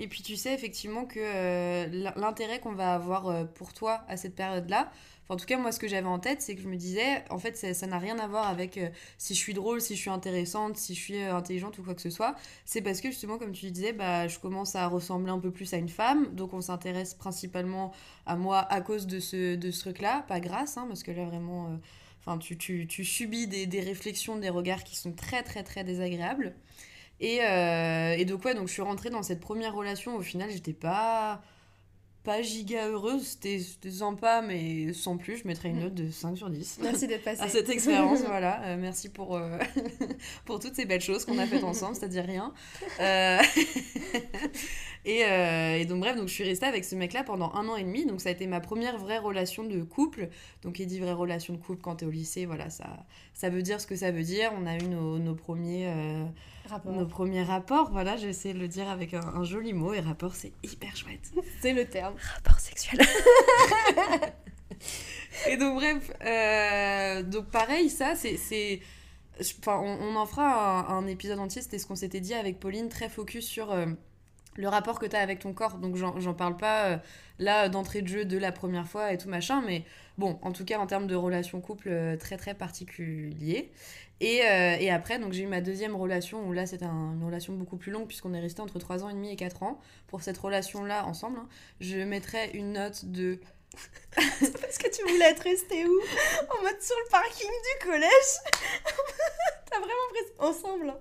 [0.00, 4.34] Et puis tu sais effectivement que euh, l'intérêt qu'on va avoir pour toi à cette
[4.34, 4.90] période-là,
[5.28, 7.38] en tout cas, moi, ce que j'avais en tête, c'est que je me disais, en
[7.38, 8.88] fait, ça n'a rien à voir avec euh,
[9.18, 11.94] si je suis drôle, si je suis intéressante, si je suis euh, intelligente ou quoi
[11.94, 12.34] que ce soit.
[12.64, 15.74] C'est parce que, justement, comme tu disais, bah, je commence à ressembler un peu plus
[15.74, 16.34] à une femme.
[16.34, 17.92] Donc, on s'intéresse principalement
[18.24, 20.24] à moi à cause de ce, de ce truc-là.
[20.28, 21.78] Pas grâce, hein, parce que là, vraiment,
[22.28, 26.54] euh, tu, subis des, des, réflexions, des regards qui sont très, très, très désagréables.
[27.20, 30.14] Et, et donc, ouais, donc je suis rentrée dans cette première relation.
[30.16, 31.42] Au final, j'étais pas
[32.28, 33.58] pas giga heureuse, c'était
[33.90, 37.40] sympa, mais sans plus, je mettrais une note de 5 sur 10 Merci d'être passé.
[37.42, 38.20] à cette expérience.
[38.20, 39.56] voilà, Euh, merci pour, euh,
[40.44, 42.52] pour toutes ces belles choses qu'on a faites ensemble, c'est-à-dire rien.
[43.00, 43.38] Euh,
[45.04, 45.20] et,
[45.80, 48.04] et donc, bref, donc, je suis restée avec ce mec-là pendant un an et demi.
[48.04, 50.28] Donc, ça a été ma première vraie relation de couple.
[50.62, 53.62] Donc, qui dit vraie relation de couple quand t'es au lycée, voilà, ça, ça veut
[53.62, 54.52] dire ce que ça veut dire.
[54.60, 55.86] On a eu nos, nos premiers.
[56.68, 56.92] Rapport.
[56.92, 60.34] nos premiers rapports, voilà, j'essaie de le dire avec un, un joli mot, et rapport,
[60.34, 61.32] c'est hyper chouette.
[61.60, 62.14] C'est le terme.
[62.34, 63.00] Rapport sexuel.
[65.48, 68.80] et donc, bref, euh, donc pareil, ça, c'est.
[69.60, 72.58] Enfin, on, on en fera un, un épisode entier, c'était ce qu'on s'était dit avec
[72.58, 73.86] Pauline, très focus sur euh,
[74.58, 75.78] le rapport que tu as avec ton corps.
[75.78, 76.98] Donc, j'en j'en parle pas euh,
[77.38, 79.84] là d'entrée de jeu de la première fois et tout machin, mais
[80.18, 83.70] bon, en tout cas, en termes de relation couple, euh, très très particulier.
[84.20, 87.24] Et, euh, et après, donc j'ai eu ma deuxième relation où là c'était un- une
[87.24, 89.80] relation beaucoup plus longue puisqu'on est resté entre 3 ans et demi et 4 ans.
[90.08, 91.48] Pour cette relation-là, ensemble, hein,
[91.80, 93.38] je mettrais une note de.
[94.68, 96.00] Parce que tu voulais être resté où
[96.58, 98.10] En mode sur le parking du collège
[99.70, 100.88] T'as vraiment presque ensemble.
[100.90, 100.98] hein.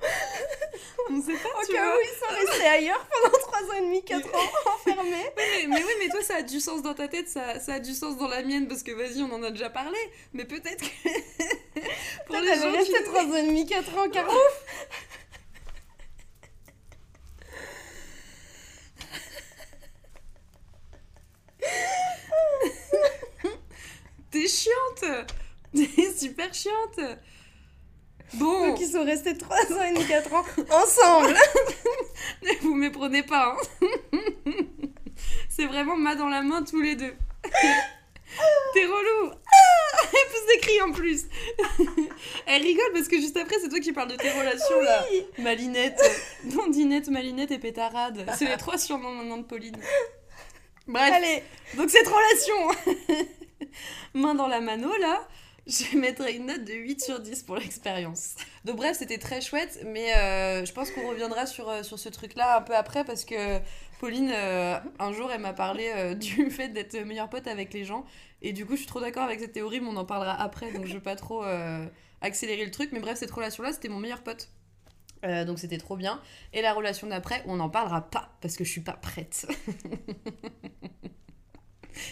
[1.10, 1.96] On sait pas, Au tu cas vois.
[1.96, 5.32] où ils sont restés ailleurs pendant 3 ans et demi, 4 ans, enfermés.
[5.38, 7.80] Mais, mais oui, mais toi ça a du sens dans ta tête, ça, ça a
[7.80, 9.98] du sens dans la mienne parce que vas-y, on en a déjà parlé.
[10.34, 11.10] Mais peut-être que.
[12.26, 12.78] pour les gens qui.
[12.94, 14.28] resté 3 ans et demi, 4 ans, car
[24.42, 25.26] T'es chiante
[25.76, 27.00] T'es super chiante
[28.34, 31.34] Bon, Donc ils sont restés 3 ans et demi, 4 ans ensemble.
[32.44, 33.56] ne vous méprenez pas.
[33.82, 33.88] hein.
[35.50, 37.14] C'est vraiment main dans la main tous les deux.
[38.74, 39.32] T'es relou.
[40.04, 41.24] Elle pousse des cris en plus.
[42.46, 45.06] Elle rigole parce que juste après, c'est toi qui parles de tes relations là.
[45.40, 46.00] Malinette,
[46.44, 48.26] Blondinette, Malinette et Pétarade.
[48.38, 49.78] C'est les trois surnoms maintenant de Pauline.
[50.86, 51.44] Bref, Allez,
[51.76, 52.96] donc cette relation,
[54.14, 55.28] main dans la mano là,
[55.68, 58.36] je mettrais une note de 8 sur 10 pour l'expérience.
[58.64, 62.08] Donc bref, c'était très chouette, mais euh, je pense qu'on reviendra sur, euh, sur ce
[62.08, 63.60] truc-là un peu après parce que
[64.00, 68.06] Pauline, euh, un jour, elle m'a parlé du fait d'être meilleure pote avec les gens.
[68.42, 70.72] Et du coup, je suis trop d'accord avec cette théorie, mais on en parlera après,
[70.72, 71.44] donc je veux pas trop
[72.22, 72.92] accélérer le truc.
[72.94, 74.50] Mais bref, cette relation-là, c'était mon meilleur pote.
[75.24, 76.22] Donc c'était trop bien.
[76.54, 79.48] Et la relation d'après, on n'en parlera pas parce que je suis pas prête.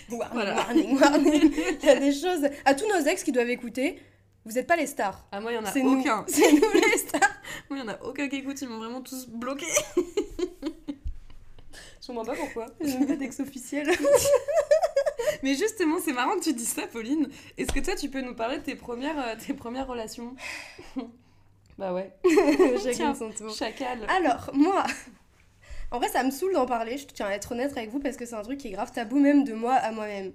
[0.10, 0.56] warning, Voilà.
[0.56, 1.52] warning, warning.
[1.82, 2.48] Il y a des choses.
[2.66, 4.00] À tous nos ex qui doivent écouter,
[4.46, 5.28] vous n'êtes pas les stars.
[5.32, 6.26] Ah, moi, il y en a aucun.
[6.28, 7.22] C'est nous les stars.
[7.70, 9.66] Moi, il y en a aucun qui écoute, ils m'ont vraiment tous bloqué.
[12.02, 12.68] je comprends pas pourquoi.
[12.82, 13.90] J'ai même pas d'ex officiel.
[15.44, 17.28] Mais justement, c'est marrant que tu dis ça, Pauline.
[17.58, 20.36] Est-ce que toi, tu peux nous parler de tes premières, euh, tes premières relations?
[21.78, 22.14] Bah ouais.
[22.84, 23.54] Chacun son tour.
[23.54, 24.06] Chacal.
[24.08, 24.86] Alors, moi,
[25.92, 28.18] en vrai, ça me saoule d'en parler, je tiens à être honnête avec vous parce
[28.18, 30.34] que c'est un truc qui est grave tabou, même de moi à moi-même.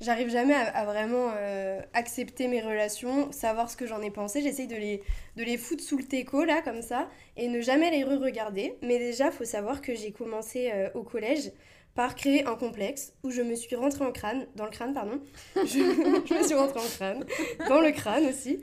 [0.00, 4.42] J'arrive jamais à, à vraiment euh, accepter mes relations, savoir ce que j'en ai pensé.
[4.42, 5.02] J'essaye de les,
[5.36, 8.76] de les foutre sous le teco, là, comme ça, et ne jamais les re-regarder.
[8.82, 11.52] Mais déjà, faut savoir que j'ai commencé euh, au collège
[11.94, 15.20] par créer un complexe où je me suis rentrée en crâne, dans le crâne, pardon.
[15.56, 17.24] Je, je me suis rentrée en crâne,
[17.68, 18.60] dans le crâne aussi.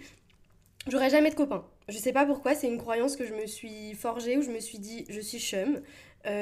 [0.87, 1.65] J'aurais jamais de copains.
[1.89, 4.59] Je sais pas pourquoi, c'est une croyance que je me suis forgée où je me
[4.59, 5.81] suis dit je suis chum,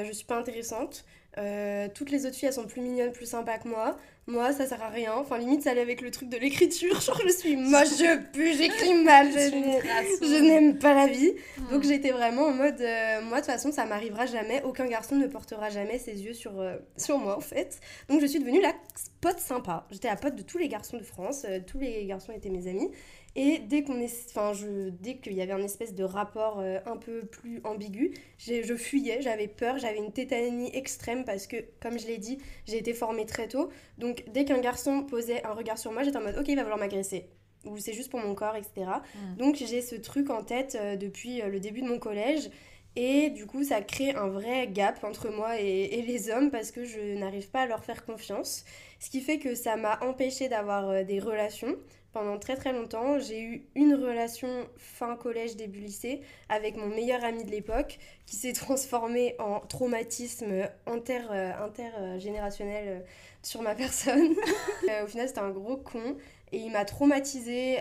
[0.06, 1.04] je suis pas intéressante,
[1.36, 4.66] euh, toutes les autres filles elles sont plus mignonnes, plus sympas que moi, moi ça
[4.66, 7.56] sert à rien, enfin limite ça allait avec le truc de l'écriture, genre je suis
[7.56, 9.80] moche, je pue, j'écris mal, je, n'ai-
[10.22, 11.32] je n'aime pas la vie.
[11.72, 15.16] Donc j'étais vraiment en mode euh, moi de toute façon ça m'arrivera jamais, aucun garçon
[15.16, 17.80] ne portera jamais ses yeux sur, euh, sur moi en fait.
[18.08, 18.72] Donc je suis devenue la
[19.20, 19.86] pote sympa.
[19.90, 22.68] J'étais la pote de tous les garçons de France, euh, tous les garçons étaient mes
[22.68, 22.90] amis.
[23.36, 26.78] Et dès qu'on est, enfin, je, dès qu'il y avait un espèce de rapport euh,
[26.86, 31.98] un peu plus ambigu, je fuyais, j'avais peur, j'avais une tétanie extrême parce que, comme
[31.98, 33.70] je l'ai dit, j'ai été formée très tôt.
[33.98, 36.62] Donc, dès qu'un garçon posait un regard sur moi, j'étais en mode, ok, il va
[36.62, 37.28] vouloir m'agresser.
[37.64, 38.72] Ou c'est juste pour mon corps, etc.
[39.14, 39.36] Mm.
[39.36, 42.50] Donc, j'ai ce truc en tête euh, depuis euh, le début de mon collège.
[42.94, 46.70] Et du coup, ça crée un vrai gap entre moi et, et les hommes parce
[46.70, 48.64] que je n'arrive pas à leur faire confiance.
[49.00, 51.76] Ce qui fait que ça m'a empêché d'avoir des relations
[52.14, 53.18] pendant très très longtemps.
[53.18, 54.48] J'ai eu une relation
[54.78, 60.68] fin collège, début lycée avec mon meilleur ami de l'époque qui s'est transformé en traumatisme
[60.86, 63.00] inter, euh, intergénérationnel euh,
[63.42, 64.34] sur ma personne.
[64.90, 66.16] Euh, au final, c'était un gros con
[66.52, 67.78] et il m'a traumatisée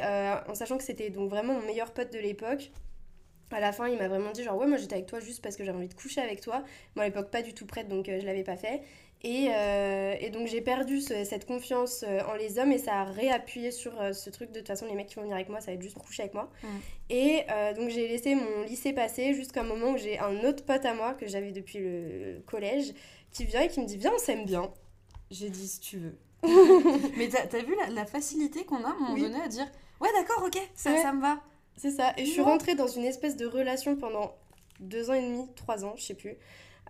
[0.47, 2.71] en sachant que c'était donc vraiment mon meilleur pote de l'époque.
[3.53, 5.55] À la fin, il m'a vraiment dit genre ouais, moi j'étais avec toi juste parce
[5.55, 6.63] que j'avais envie de coucher avec toi.
[6.95, 8.81] Moi à l'époque pas du tout prête donc euh, je l'avais pas fait.
[9.25, 12.95] Et, euh, et donc j'ai perdu ce- cette confiance euh, en les hommes et ça
[13.01, 15.47] a réappuyé sur euh, ce truc de toute façon les mecs qui vont venir avec
[15.47, 16.49] moi ça va être juste coucher avec moi.
[16.61, 16.67] Mm.
[17.09, 20.65] Et euh, donc j'ai laissé mon lycée passer jusqu'à un moment où j'ai un autre
[20.65, 22.93] pote à moi que j'avais depuis le collège
[23.31, 24.69] qui vient et qui me dit viens on s'aime bien.
[25.31, 26.17] J'ai dit si tu veux.
[27.17, 29.21] Mais t'as as vu la, la facilité qu'on a à un moment Oui.
[29.21, 31.01] donné à dire Ouais, d'accord, ok, ça, Ouais.
[31.01, 31.39] ça me va.
[31.77, 32.13] C'est ça.
[32.17, 34.35] Et je suis rentrée dans une espèce de relation pendant
[34.81, 36.35] deux ans et demi, trois ans, je sais plus,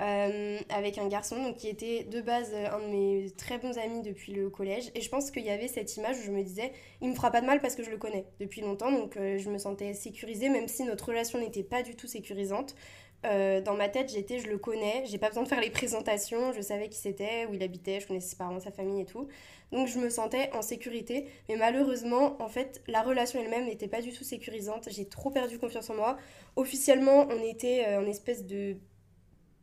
[0.02, 3.78] euh, avec un garçon donc, qui était de base euh, un de mes très bons
[3.78, 4.90] amis depuis le collège.
[4.96, 7.30] Et je pense qu'il y avait cette image où je me disais, il me fera
[7.30, 8.92] pas de mal parce que je le connais depuis longtemps.
[8.92, 12.76] Donc euh, je me sentais sécurisée, même si notre relation n'était pas du tout sécurisante.
[13.24, 16.60] Dans ma tête, j'étais, je le connais, j'ai pas besoin de faire les présentations, je
[16.60, 19.30] savais qui c'était, où il habitait, je connaissais ses parents, sa famille et tout.
[19.72, 24.02] Donc je me sentais en sécurité, mais malheureusement, en fait, la relation elle-même n'était pas
[24.02, 24.90] du tout sécurisante.
[24.92, 26.18] J'ai trop perdu confiance en moi.
[26.58, 28.76] Officiellement, on était en espèce de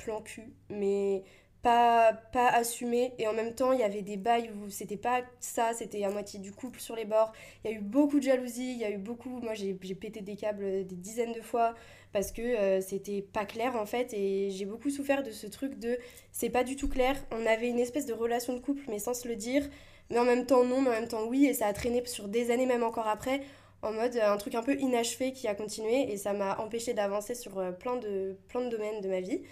[0.00, 1.22] plan cul, mais
[1.62, 3.12] pas, pas assumé.
[3.18, 6.10] Et en même temps, il y avait des bails où c'était pas ça, c'était à
[6.10, 7.32] moitié du couple sur les bords.
[7.64, 9.40] Il y a eu beaucoup de jalousie, il y a eu beaucoup.
[9.40, 11.74] Moi, j'ai pété des câbles des dizaines de fois
[12.12, 14.12] parce que euh, c'était pas clair en fait.
[14.14, 15.98] Et j'ai beaucoup souffert de ce truc de
[16.32, 17.16] c'est pas du tout clair.
[17.30, 19.68] On avait une espèce de relation de couple, mais sans se le dire.
[20.10, 21.46] Mais en même temps, non, mais en même temps, oui.
[21.46, 23.42] Et ça a traîné sur des années, même encore après
[23.82, 26.94] en mode euh, un truc un peu inachevé qui a continué et ça m'a empêché
[26.94, 29.42] d'avancer sur euh, plein de, plein de domaines de ma vie.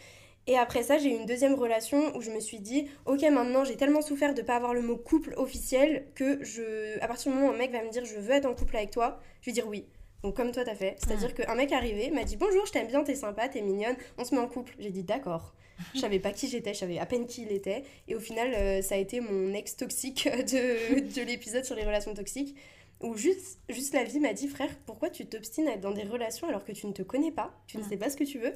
[0.48, 3.64] Et après ça, j'ai eu une deuxième relation où je me suis dit, ok, maintenant
[3.64, 7.37] j'ai tellement souffert de pas avoir le mot couple officiel que je, à partir du
[7.37, 9.50] moment où un mec va me dire je veux être en couple avec toi, je
[9.50, 9.84] vais dire oui.
[10.22, 13.04] Donc comme toi t'as fait, c'est-à-dire qu'un mec arrivé, m'a dit bonjour, je t'aime bien,
[13.04, 14.74] t'es sympa, t'es mignonne, on se met en couple.
[14.78, 15.54] J'ai dit d'accord.
[15.94, 17.84] Je savais pas qui j'étais, je savais à peine qui il était.
[18.08, 21.84] Et au final, euh, ça a été mon ex toxique de, de l'épisode sur les
[21.84, 22.56] relations toxiques.
[23.00, 26.02] Où juste, juste la vie m'a dit, frère, pourquoi tu t'obstines à être dans des
[26.02, 28.40] relations alors que tu ne te connais pas, tu ne sais pas ce que tu
[28.40, 28.54] veux?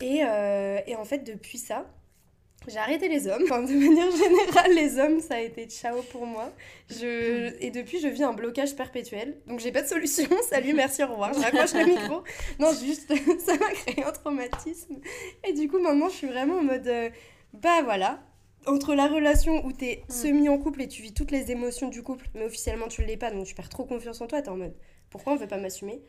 [0.00, 1.86] Et, euh, et en fait, depuis ça,
[2.68, 3.42] j'ai arrêté les hommes.
[3.44, 6.52] Enfin, de manière générale, les hommes, ça a été ciao pour moi.
[6.90, 7.54] Je...
[7.60, 9.36] Et depuis, je vis un blocage perpétuel.
[9.46, 10.28] Donc, j'ai pas de solution.
[10.48, 11.32] Salut, merci, au revoir.
[11.32, 12.22] Je raccroche le micro.
[12.58, 14.96] Non, juste, ça m'a créé un traumatisme.
[15.46, 17.10] Et du coup, maintenant, je suis vraiment en mode, euh,
[17.54, 18.22] bah voilà.
[18.66, 22.02] Entre la relation où t'es semi en couple et tu vis toutes les émotions du
[22.02, 24.56] couple, mais officiellement tu l'es pas, donc tu perds trop confiance en toi, t'es en
[24.56, 24.74] mode
[25.10, 26.02] pourquoi on veut pas m'assumer?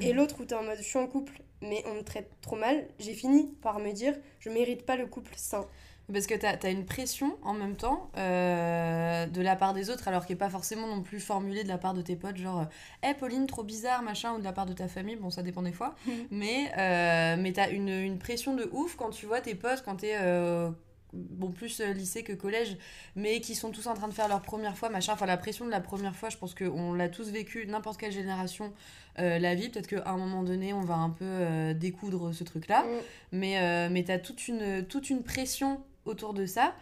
[0.00, 2.56] Et l'autre où t'es en mode je suis en couple, mais on me traite trop
[2.56, 5.66] mal, j'ai fini par me dire je mérite pas le couple sain.
[6.12, 10.06] Parce que t'as as une pression en même temps euh, de la part des autres,
[10.06, 12.66] alors qui est pas forcément non plus formulée de la part de tes potes, genre
[13.02, 15.62] Hé Pauline, trop bizarre, machin, ou de la part de ta famille, bon, ça dépend
[15.62, 15.96] des fois.
[16.30, 19.96] mais euh, mais t'as une, une pression de ouf quand tu vois tes potes, quand
[19.96, 20.14] t'es.
[20.20, 20.70] euh,
[21.16, 22.76] Bon, plus euh, lycée que collège,
[23.14, 25.12] mais qui sont tous en train de faire leur première fois, machin.
[25.14, 28.12] Enfin, la pression de la première fois, je pense qu'on l'a tous vécu, n'importe quelle
[28.12, 28.72] génération,
[29.18, 29.68] euh, la vie.
[29.68, 32.82] Peut-être qu'à un moment donné, on va un peu euh, découdre ce truc-là.
[32.82, 32.86] Mm.
[33.32, 36.74] Mais, euh, mais tu as toute une, toute une pression autour de ça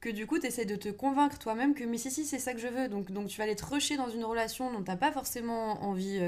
[0.00, 2.52] que du coup, tu essaies de te convaincre toi-même que mais si, si, c'est ça
[2.52, 2.88] que je veux.
[2.88, 6.20] Donc, donc tu vas aller te rusher dans une relation dont tu pas forcément envie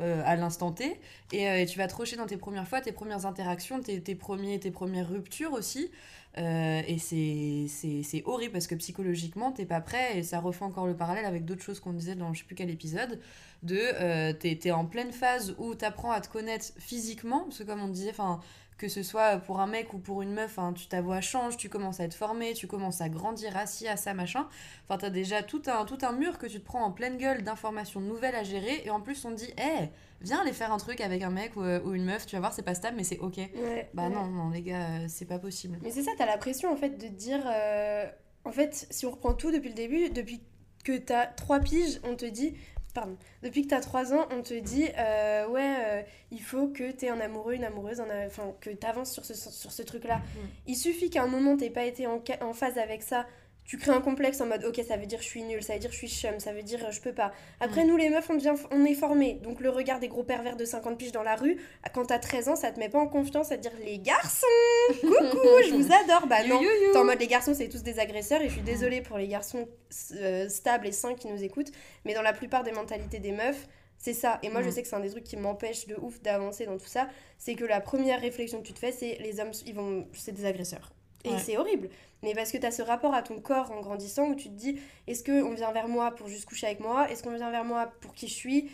[0.00, 0.98] euh, à l'instant T.
[1.30, 4.14] Et, euh, et tu vas te dans tes premières fois, tes premières interactions, tes, tes,
[4.14, 5.90] premiers, tes premières ruptures aussi.
[6.38, 10.18] Euh, et c'est- horrible parce que psychologiquement, t'es pas prêt.
[10.18, 12.54] Et ça refait encore le parallèle avec d'autres choses qu'on disait dans je sais plus
[12.54, 13.18] quel épisode.
[13.62, 17.40] De euh, t'es en pleine phase où t'apprends à te connaître physiquement.
[17.44, 18.40] Parce que comme on disait, enfin
[18.80, 21.58] que ce soit pour un mec ou pour une meuf, hein, tu, ta voix change,
[21.58, 24.48] tu commences à être formé, tu commences à grandir assis à ça, machin.
[24.84, 27.42] Enfin, t'as déjà tout un, tout un mur que tu te prends en pleine gueule
[27.42, 28.80] d'informations nouvelles à gérer.
[28.86, 29.90] Et en plus, on te dit, hé,
[30.22, 32.54] viens aller faire un truc avec un mec ou, ou une meuf, tu vas voir,
[32.54, 33.36] c'est pas stable, mais c'est ok.
[33.36, 34.08] Ouais, Bah ouais.
[34.14, 35.78] non, non, les gars, euh, c'est pas possible.
[35.82, 37.42] Mais c'est ça, t'as la pression en fait de dire.
[37.46, 38.06] euh,
[38.46, 40.40] En fait, si on reprend tout depuis le début, depuis
[40.84, 42.54] que t'as 3 piges, on te dit.
[42.92, 43.16] Pardon.
[43.42, 47.08] Depuis que t'as 3 ans, on te dit euh, ouais, euh, il faut que t'aies
[47.08, 50.20] un amoureux, une amoureuse, enfin que t'avances sur ce, sur ce truc-là.
[50.66, 53.26] Il suffit qu'à un moment t'aies pas été en, en phase avec ça.
[53.70, 55.78] Tu crées un complexe en mode ok, ça veut dire je suis nulle, ça veut
[55.78, 57.30] dire je suis chum, ça veut dire euh, je peux pas.
[57.60, 59.34] Après, nous les meufs, on, devient, on est formés.
[59.34, 61.56] Donc le regard des gros pervers de 50 piges dans la rue,
[61.94, 64.44] quand t'as 13 ans, ça te met pas en confiance à te dire les garçons,
[65.00, 66.26] coucou, je vous adore.
[66.26, 66.60] Bah non.
[66.92, 68.42] T'es en mode les garçons, c'est tous des agresseurs.
[68.42, 69.68] Et je suis désolée pour les garçons
[70.16, 71.70] euh, stables et sains qui nous écoutent.
[72.04, 74.40] Mais dans la plupart des mentalités des meufs, c'est ça.
[74.42, 74.72] Et moi, je Mm.
[74.72, 77.08] sais que c'est un des trucs qui m'empêche de ouf d'avancer dans tout ça.
[77.38, 80.32] C'est que la première réflexion que tu te fais, c'est les hommes, ils vont, c'est
[80.32, 80.90] des agresseurs.
[81.22, 81.38] Et Ouais.
[81.38, 81.88] c'est horrible.
[82.22, 84.54] Mais parce que tu as ce rapport à ton corps en grandissant où tu te
[84.54, 87.10] dis est-ce qu'on vient vers moi pour juste coucher avec moi?
[87.10, 88.70] Est-ce qu'on vient vers moi pour qui je suis?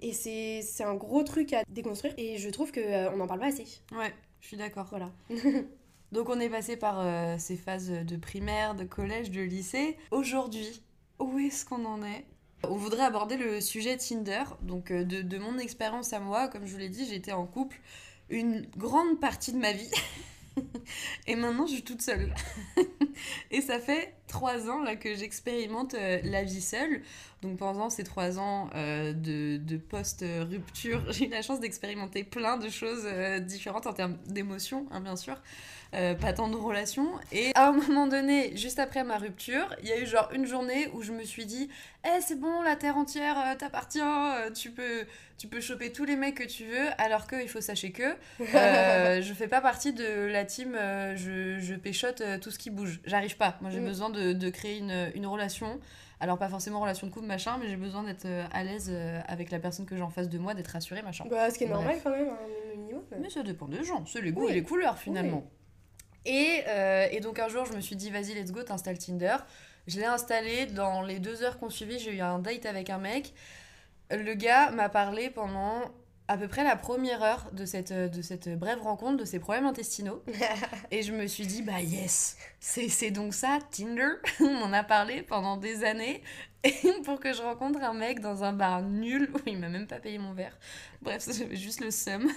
[0.00, 2.14] Et c'est c'est un gros truc à déconstruire.
[2.16, 3.66] Et je trouve qu'on n'en parle pas assez.
[3.92, 4.86] Ouais, je suis d'accord.
[4.90, 5.10] Voilà.
[6.12, 9.96] Donc on est passé par euh, ces phases de primaire, de collège, de lycée.
[10.10, 10.82] Aujourd'hui,
[11.18, 12.24] où est-ce qu'on en est?
[12.68, 14.44] On voudrait aborder le sujet Tinder.
[14.62, 17.46] Donc euh, de, de mon expérience à moi, comme je vous l'ai dit, j'étais en
[17.46, 17.78] couple
[18.28, 19.90] une grande partie de ma vie.
[21.26, 22.34] Et maintenant, je suis toute seule.
[23.50, 27.02] et ça fait trois ans là, que j'expérimente euh, la vie seule.
[27.42, 32.56] Donc pendant ces trois ans euh, de, de post-rupture, j'ai eu la chance d'expérimenter plein
[32.56, 35.40] de choses euh, différentes en termes d'émotions, hein, bien sûr.
[35.92, 37.08] Pas tant de relations.
[37.32, 40.46] Et à un moment donné, juste après ma rupture, il y a eu genre une
[40.46, 41.68] journée où je me suis dit
[42.04, 44.00] Eh, c'est bon, la terre entière t'appartient,
[44.54, 45.04] tu peux,
[45.38, 49.32] tu peux choper tous les mecs que tu veux, alors qu'il faut sachez que je
[49.32, 50.76] fais pas partie de la team
[51.14, 53.00] je, je péchote tout ce qui bouge.
[53.04, 53.56] J'arrive pas.
[53.60, 53.86] Moi, j'ai mm.
[53.86, 55.80] besoin de, de créer une, une relation
[56.18, 59.20] alors, pas forcément relation de couple, machin, mais j'ai besoin d'être euh, à l'aise euh,
[59.28, 61.26] avec la personne que j'ai en face de moi, d'être rassurée, machin.
[61.28, 63.02] Bah, ce qui est normal quand même, un minimum.
[63.20, 65.44] Mais ça dépend des gens, c'est les goûts et les couleurs finalement.
[66.26, 69.36] Et, euh, et, donc, un jour, je me suis dit, vas-y, let's go, t'installes Tinder.
[69.86, 72.98] Je l'ai installé, dans les deux heures qu'on suivit, j'ai eu un date avec un
[72.98, 73.32] mec.
[74.10, 75.82] Le gars m'a parlé pendant
[76.28, 79.66] à peu près la première heure de cette, de cette brève rencontre de ses problèmes
[79.66, 80.22] intestinaux.
[80.90, 84.08] et je me suis dit, bah yes, c'est donc ça, Tinder.
[84.40, 86.22] On en a parlé pendant des années.
[87.04, 90.00] Pour que je rencontre un mec dans un bar nul où il m'a même pas
[90.00, 90.58] payé mon verre.
[91.00, 92.28] Bref, j'avais juste le seum.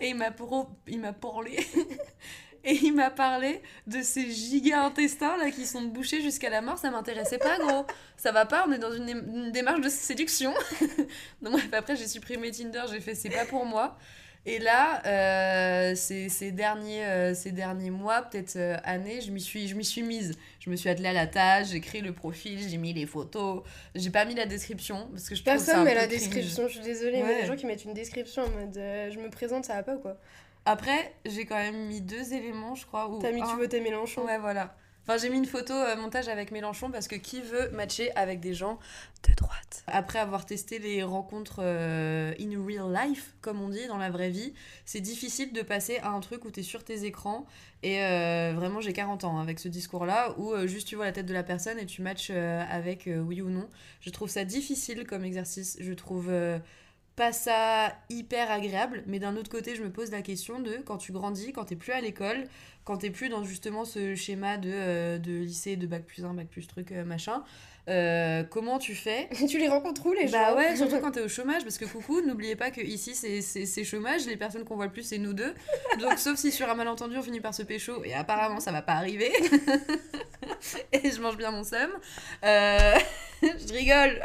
[0.00, 0.16] et il
[1.00, 1.58] m'a parlé
[2.66, 6.78] et il m'a parlé de ces giga intestins là qui sont bouchés jusqu'à la mort.
[6.78, 7.86] Ça m'intéressait pas, gros.
[8.16, 10.52] Ça va pas, on est dans une, démarche de séduction.
[11.42, 13.96] Donc, bref, après, j'ai supprimé Tinder, j'ai fait c'est pas pour moi.
[14.46, 19.40] Et là, euh, ces, ces, derniers, euh, ces derniers mois, peut-être euh, années, je m'y
[19.40, 20.36] suis, je suis mise.
[20.60, 23.62] Je me suis attelée à la tâche, j'ai créé le profil, j'ai mis les photos.
[23.94, 27.22] J'ai pas mis la description parce que je Personne met la description, je suis désolée,
[27.22, 29.94] mais les gens qui mettent une description en mode je me présente, ça va pas
[29.94, 30.16] ou quoi
[30.66, 33.08] après, j'ai quand même mis deux éléments, je crois.
[33.20, 34.74] T'as mis tu voter Mélenchon Ouais, voilà.
[35.08, 38.40] Enfin, j'ai mis une photo euh, montage avec Mélenchon parce que qui veut matcher avec
[38.40, 38.80] des gens
[39.28, 39.84] de droite?
[39.86, 44.30] Après avoir testé les rencontres euh, in real life, comme on dit, dans la vraie
[44.30, 44.52] vie,
[44.84, 47.46] c'est difficile de passer à un truc où t'es sur tes écrans.
[47.84, 51.26] Et euh, vraiment, j'ai 40 ans avec ce discours-là, où juste tu vois la tête
[51.26, 53.68] de la personne et tu matches avec oui ou non.
[54.00, 55.76] Je trouve ça difficile comme exercice.
[55.78, 56.32] Je trouve
[57.16, 60.98] pas ça hyper agréable, mais d'un autre côté, je me pose la question de quand
[60.98, 62.44] tu grandis, quand t'es plus à l'école,
[62.84, 66.34] quand t'es plus dans justement ce schéma de, euh, de lycée, de bac plus 1,
[66.34, 67.42] bac plus truc, euh, machin,
[67.88, 71.12] euh, comment tu fais Tu les rencontres où les bah gens Bah ouais, surtout quand
[71.12, 74.76] t'es au chômage, parce que coucou, n'oubliez pas que ici c'est chômage, les personnes qu'on
[74.76, 75.54] voit le plus c'est nous deux.
[76.00, 78.82] Donc sauf si sur un malentendu on finit par se pécho, et apparemment ça va
[78.82, 79.32] pas arriver.
[80.92, 81.90] et je mange bien mon seum.
[82.42, 84.20] je rigole.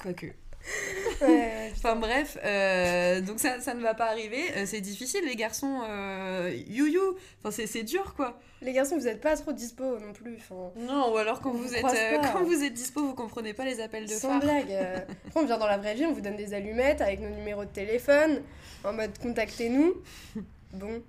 [0.00, 0.43] Quoique
[1.72, 4.42] enfin bref, euh, donc ça, ça ne va pas arriver.
[4.56, 5.80] Euh, c'est difficile, les garçons.
[5.88, 7.16] Euh, you you.
[7.42, 8.38] Enfin, c'est dur, quoi.
[8.62, 10.36] Les garçons, vous n'êtes pas trop dispo non plus.
[10.36, 13.64] Enfin, non, ou alors quand vous, êtes, euh, quand vous êtes dispo, vous comprenez pas
[13.64, 14.72] les appels de Sans blague.
[15.26, 17.64] Après, on vient dans la vraie vie, on vous donne des allumettes avec nos numéros
[17.64, 18.42] de téléphone,
[18.84, 19.94] en mode contactez-nous.
[20.72, 21.02] Bon.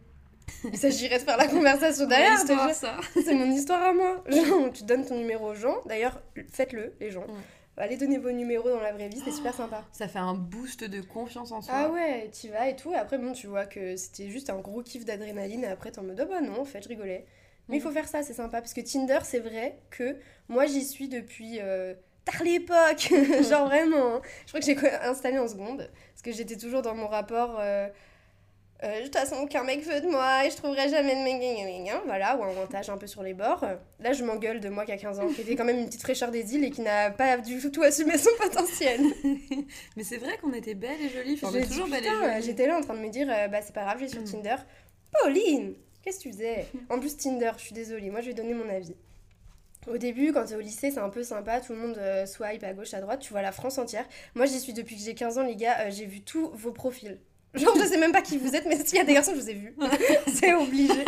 [0.71, 2.39] Il s'agirait de faire la conversation derrière.
[2.39, 4.23] C'est mon histoire à moi.
[4.73, 5.77] tu donnes ton numéro aux gens.
[5.85, 7.25] D'ailleurs, faites-le, les gens
[7.77, 9.83] allez donner vos numéros dans la vraie vie, c'est super sympa.
[9.91, 11.73] Ça fait un boost de confiance en soi.
[11.75, 12.91] Ah ouais, tu vas et tout.
[12.91, 15.63] Et après, bon, tu vois que c'était juste un gros kiff d'adrénaline.
[15.63, 17.25] Et après, t'es en mode, oh bah non, en fait, je rigolais.
[17.67, 18.61] Mais il faut faire ça, c'est sympa.
[18.61, 23.11] Parce que Tinder, c'est vrai que moi, j'y suis depuis euh, tard l'époque.
[23.49, 24.15] Genre vraiment.
[24.15, 24.21] Hein.
[24.45, 25.89] Je crois que j'ai installé en seconde.
[26.13, 27.57] Parce que j'étais toujours dans mon rapport.
[27.59, 27.87] Euh,
[28.83, 31.35] euh, de toute façon, aucun mec veut de moi et je trouverai jamais de mec.
[32.05, 33.65] Voilà, ou un montage un peu sur les bords.
[33.99, 36.01] Là, je m'engueule de moi qui a 15 ans, qui était quand même une petite
[36.01, 39.01] fraîcheur des îles et qui n'a pas du tout assumé son potentiel.
[39.95, 41.39] Mais c'est vrai qu'on était belles et jolies.
[41.41, 42.43] Enfin, toujours et jolies.
[42.43, 44.25] J'étais là en train de me dire, euh, bah c'est pas grave, j'ai sur mm.
[44.25, 44.55] Tinder.
[45.11, 46.67] Pauline Qu'est-ce que tu faisais?
[46.89, 48.95] En plus, Tinder, je suis désolée, moi je vais donner mon avis.
[49.87, 52.63] Au début, quand t'es au lycée, c'est un peu sympa, tout le monde euh, swipe
[52.63, 54.05] à gauche, à droite, tu vois la France entière.
[54.33, 57.19] Moi, j'y suis depuis que j'ai 15 ans, les gars, j'ai vu tous vos profils.
[57.55, 59.41] Genre, je sais même pas qui vous êtes, mais s'il y a des garçons, je
[59.41, 59.73] vous ai vu.
[60.33, 61.05] c'est obligé.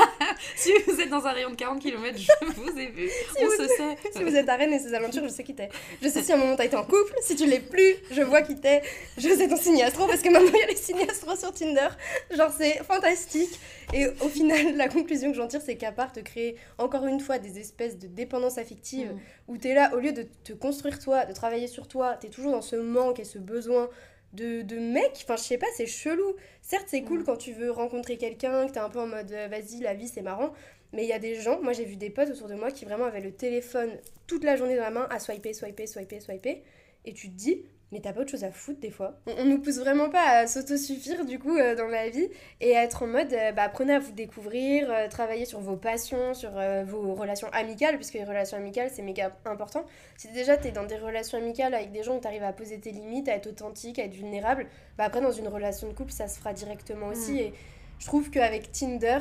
[0.55, 3.09] si vous êtes dans un rayon de 40 km, je vous ai vu.
[3.09, 3.97] Si On se sait.
[4.15, 5.69] Si vous êtes à Rennes et ses aventures, je sais qui t'es.
[6.01, 7.13] Je sais si à un moment t'as été en couple.
[7.21, 8.81] Si tu l'es plus, je vois qui t'es.
[9.17, 11.53] Je sais ton signe astro parce que maintenant il y a les signes astro sur
[11.53, 11.89] Tinder.
[12.31, 13.59] Genre, c'est fantastique.
[13.93, 17.19] Et au final, la conclusion que j'en tire, c'est qu'à part te créer encore une
[17.19, 19.19] fois des espèces de dépendance affective mm.
[19.47, 22.51] où t'es là, au lieu de te construire toi, de travailler sur toi, t'es toujours
[22.51, 23.89] dans ce manque et ce besoin
[24.37, 25.23] de, de mecs.
[25.23, 26.35] Enfin, je sais pas, c'est chelou.
[26.61, 27.23] Certes, c'est cool mm.
[27.25, 30.07] quand tu veux rencontrer quelqu'un, que t'es un peu en mode euh, vas-y, la vie
[30.07, 30.53] c'est marrant.
[30.93, 32.85] Mais il y a des gens, moi j'ai vu des potes autour de moi qui
[32.85, 33.89] vraiment avaient le téléphone
[34.25, 36.63] toute la journée dans la main à swiper, swiper, swiper, swiper.
[37.03, 39.17] Et tu te dis, mais t'as pas autre chose à foutre des fois.
[39.25, 42.27] On, nous pousse vraiment pas à s'autosuffire du coup euh, dans la vie
[42.59, 45.77] et à être en mode euh, bah, apprenez à vous découvrir, euh, travailler sur vos
[45.77, 46.51] passions, sur
[46.85, 49.85] vos relations amicales, puisque les relations amicales c'est méga important.
[50.17, 52.91] Si déjà t'es dans des relations amicales avec des gens où t'arrives à poser tes
[52.91, 56.27] limites, à être authentique, à être vulnérable, bah après dans une relation de couple ça
[56.27, 57.33] se fera directement aussi.
[57.33, 57.37] Mm.
[57.37, 57.53] Et
[57.99, 59.19] je trouve qu'avec Tinder,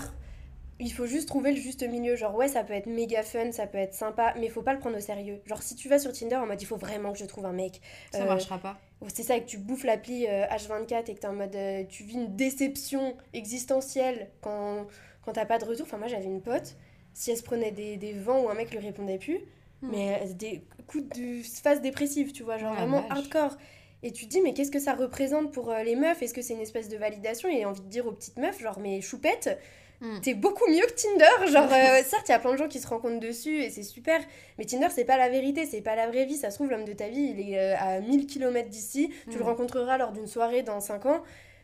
[0.78, 2.16] il faut juste trouver le juste milieu.
[2.16, 4.72] Genre, ouais, ça peut être méga fun, ça peut être sympa, mais il faut pas
[4.74, 5.40] le prendre au sérieux.
[5.46, 7.52] Genre, si tu vas sur Tinder en mode il faut vraiment que je trouve un
[7.52, 7.80] mec.
[8.12, 8.78] Ça euh, marchera pas.
[9.08, 11.54] c'est ça, que tu bouffes l'appli euh, H24 et que t'es en mode.
[11.56, 14.86] euh, tu vis une déception existentielle quand,
[15.22, 15.86] quand t'as pas de retour.
[15.86, 16.76] Enfin, moi j'avais une pote,
[17.14, 19.40] si elle se prenait des, des vents où un mec lui répondait plus,
[19.82, 19.90] Hmm.
[19.90, 23.10] mais euh, des coups de phase dépressive, tu vois, genre la vraiment vache.
[23.10, 23.58] hardcore.
[24.02, 26.22] Et tu te dis, mais qu'est-ce que ça représente pour euh, les meufs?
[26.22, 27.50] Est-ce que c'est une espèce de validation?
[27.50, 29.58] Et envie de dire aux petites meufs, genre, mais choupette,
[30.00, 30.20] Hmm.
[30.20, 31.50] t'es beaucoup mieux que Tinder.
[31.52, 33.82] Genre, euh, certes, il y a plein de gens qui se rencontrent dessus et c'est
[33.82, 34.20] super,
[34.58, 36.36] mais Tinder, c'est pas la vérité, c'est pas la vraie vie.
[36.36, 39.38] Ça se trouve, l'homme de ta vie, il est euh, à 1000 km d'ici, tu
[39.38, 39.46] le Mm.
[39.48, 41.22] rencontreras lors d'une soirée dans 5 ans.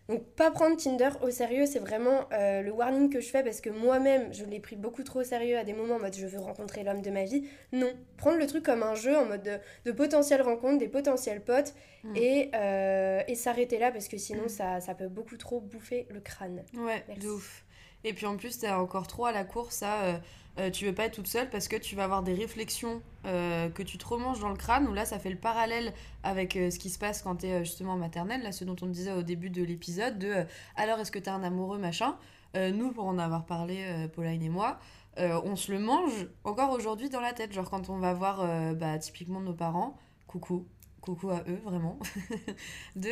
[0.09, 3.61] Donc, pas prendre Tinder au sérieux, c'est vraiment euh, le warning que je fais parce
[3.61, 6.27] que moi-même, je l'ai pris beaucoup trop au sérieux à des moments en mode je
[6.27, 7.45] veux rencontrer l'homme de ma vie.
[7.71, 11.41] Non, prendre le truc comme un jeu en mode de, de potentielles rencontres, des potentiels
[11.41, 11.75] potes
[12.05, 12.17] Mm.
[12.17, 14.49] et, euh, et s'arrêter là parce que sinon, Mm.
[14.49, 16.65] ça, ça peut beaucoup trop bouffer le crâne.
[16.75, 17.23] Ouais, Merci.
[17.25, 17.65] de ouf.
[18.05, 20.03] Et puis en plus, t'es encore trop à la course à.
[20.03, 20.19] euh,
[20.59, 23.71] euh, tu veux pas être toute seule parce que tu vas avoir des réflexions euh,
[23.71, 26.71] que tu te remanges dans le crâne, où là, ça fait le parallèle avec euh,
[26.71, 29.13] ce qui se passe quand t'es euh, justement en maternelle, là, ce dont on disait
[29.13, 30.45] au début de l'épisode, de
[30.77, 32.17] alors est-ce que t'as un amoureux, machin?
[32.55, 34.79] Nous, pour en avoir parlé, Pauline et moi,
[35.17, 37.51] on se le mange encore aujourd'hui dans la tête.
[37.51, 39.97] Genre quand on va voir bah, typiquement nos parents,
[40.27, 40.67] coucou.
[41.01, 41.99] Coucou à eux, vraiment.
[42.97, 43.09] de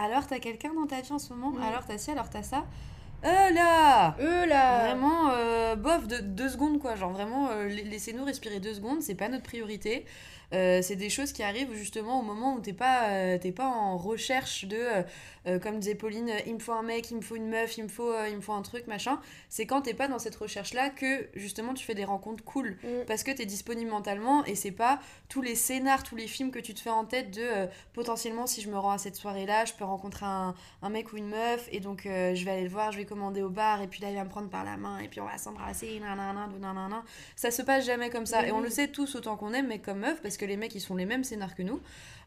[0.00, 1.52] alors t'as quelqu'un dans ta vie en ce moment?
[1.60, 2.66] Alors t'as ci, alors t'as ça?
[3.24, 6.94] Euh là Eux là Vraiment, euh, bof, de, deux secondes quoi.
[6.94, 10.04] Genre vraiment, euh, la- laissez-nous respirer deux secondes, c'est pas notre priorité.
[10.54, 13.66] Euh, c'est des choses qui arrivent justement au moment où t'es pas, euh, t'es pas
[13.66, 14.78] en recherche de,
[15.48, 17.78] euh, comme disait Pauline, euh, il me faut un mec, il me faut une meuf,
[17.78, 19.20] il me faut, euh, il me faut un truc, machin.
[19.48, 22.76] C'est quand t'es pas dans cette recherche-là que justement tu fais des rencontres cool.
[22.82, 23.04] Mm.
[23.06, 26.58] Parce que t'es disponible mentalement et c'est pas tous les scénars, tous les films que
[26.58, 29.64] tu te fais en tête de euh, potentiellement si je me rends à cette soirée-là,
[29.64, 32.68] je peux rencontrer un, un mec ou une meuf et donc je vais aller le
[32.68, 34.76] voir, je vais commander au bar et puis là il va me prendre par la
[34.76, 37.04] main et puis on va s'embrasser, nanana, nanana.
[37.36, 39.68] Ça se passe jamais comme ça Mais et on le sait tous autant qu'on aime,
[39.68, 41.80] mais comme meuf, parce que les mecs ils sont les mêmes scénars que nous.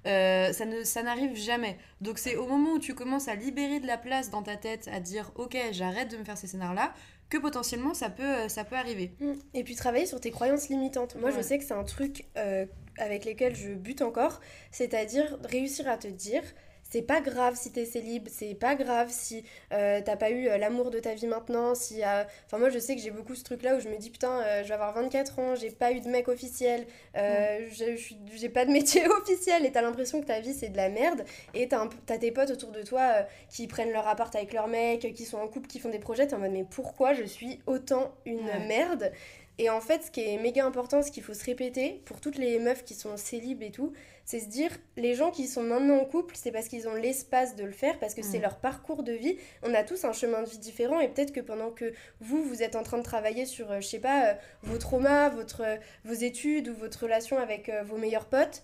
[0.08, 1.78] Euh, ça ne ça n'arrive jamais.
[2.02, 4.89] Donc c'est au moment où tu commences à libérer de la place dans ta tête,
[4.91, 6.93] à dire ok j'arrête de me faire ces scénars là,
[7.30, 9.14] que potentiellement ça peut euh, ça peut arriver.
[9.20, 9.34] Mm.
[9.54, 11.16] Et puis travailler sur tes croyances limitantes.
[11.16, 12.66] Moi, je sais que c'est un truc euh,
[12.97, 14.41] avec lesquels je bute encore,
[14.72, 16.43] c'est-à-dire réussir à te dire.
[16.92, 20.58] C'est pas grave si t'es célib, c'est pas grave si euh, t'as pas eu euh,
[20.58, 22.04] l'amour de ta vie maintenant, si...
[22.04, 24.10] euh, Enfin moi je sais que j'ai beaucoup ce truc là où je me dis
[24.10, 26.86] putain euh, je vais avoir 24 ans, j'ai pas eu de mec officiel,
[27.98, 30.89] suis- j'ai pas de métier officiel et t'as l'impression que ta vie c'est de la
[30.89, 31.24] merde
[31.54, 31.88] et t'as
[32.18, 35.48] tes potes autour de toi qui prennent leur appart avec leur mec, qui sont en
[35.48, 38.60] couple, qui font des projets, t'es en mode mais pourquoi je suis autant une Ouais.
[38.68, 39.12] merde?
[39.62, 42.39] Et en fait, ce qui est méga important, ce qu'il faut se répéter pour toutes
[42.39, 43.93] les meufs qui sont célibes et tout,
[44.26, 47.55] c'est se dire les gens qui sont maintenant en couple, c'est parce qu'ils ont l'espace
[47.55, 48.41] de le faire, parce que c'est Mm.
[48.41, 49.38] leur parcours de vie.
[49.62, 52.64] On a tous un chemin de vie différent et peut-être que pendant que vous, vous
[52.64, 54.34] êtes en train de travailler sur, euh, je sais pas, euh,
[54.64, 58.64] vos traumas, votre, euh, vos études ou votre relation avec vos meilleurs potes,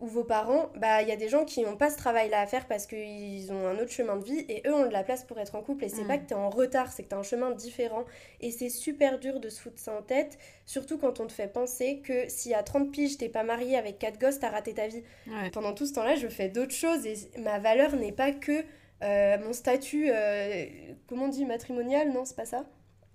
[0.00, 2.46] ou vos parents, bah il y a des gens qui n'ont pas ce travail-là à
[2.46, 5.24] faire parce qu'ils ont un autre chemin de vie et eux ont de la place
[5.24, 6.06] pour être en couple et c'est Mm.
[6.06, 8.04] pas que tu es en retard, c'est que tu as un chemin différent
[8.40, 11.48] et c'est super dur de se foutre ça en tête, surtout quand on te fait
[11.52, 14.86] penser que si à 30 piges t'es pas marié avec 4 gosses, t'as raté ta
[14.86, 15.02] vie.
[15.26, 15.50] Ouais.
[15.50, 18.64] Pendant tout ce temps-là, je fais d'autres choses et ma valeur n'est pas que
[19.02, 20.64] euh, mon statut, euh,
[21.08, 22.64] comment on dit, matrimonial, non, c'est pas ça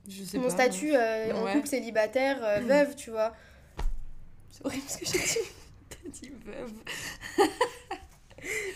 [0.07, 1.53] Je sais Mon pas, statut euh, en Ouais.
[1.53, 3.33] couple célibataire, veuve, tu vois.
[4.51, 5.47] C'est horrible ce que j'ai dit.
[6.11, 6.71] Dit veuve.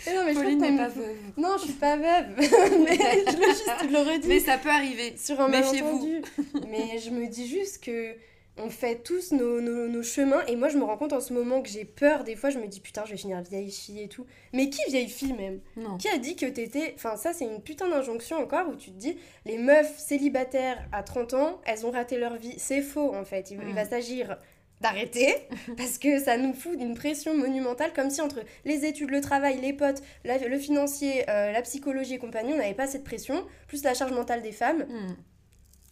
[0.05, 1.17] Mais non, mais je Pauline n'est pas veuve.
[1.35, 2.27] Non, je suis pas veuve.
[2.37, 4.27] mais je le, juste, le redis.
[4.27, 5.15] Mais ça peut arriver.
[5.17, 5.85] sur un Méfiez-vous.
[5.87, 6.21] malentendu.
[6.69, 8.13] Mais je me dis juste que
[8.59, 11.31] on fait tous nos, nos, nos chemins et moi je me rends compte en ce
[11.31, 14.01] moment que j'ai peur des fois je me dis putain je vais finir vieille fille
[14.01, 15.59] et tout mais qui vieille fille même?
[15.75, 15.97] Non.
[15.97, 18.97] qui a dit que t'étais enfin ça c'est une putain d'injonction encore où tu te
[18.97, 19.15] dis
[19.45, 23.51] les meufs célibataires à 30 ans elles ont raté leur vie c'est faux en fait
[23.51, 23.75] il, il Mm.
[23.75, 24.37] va s'agir
[24.81, 25.35] d'arrêter
[25.77, 29.59] parce que ça nous fout une pression monumentale comme si entre les études, le travail,
[29.59, 33.45] les potes, la- le financier, euh, la psychologie et compagnie, on n'avait pas cette pression,
[33.67, 35.15] plus la charge mentale des femmes, Hmm.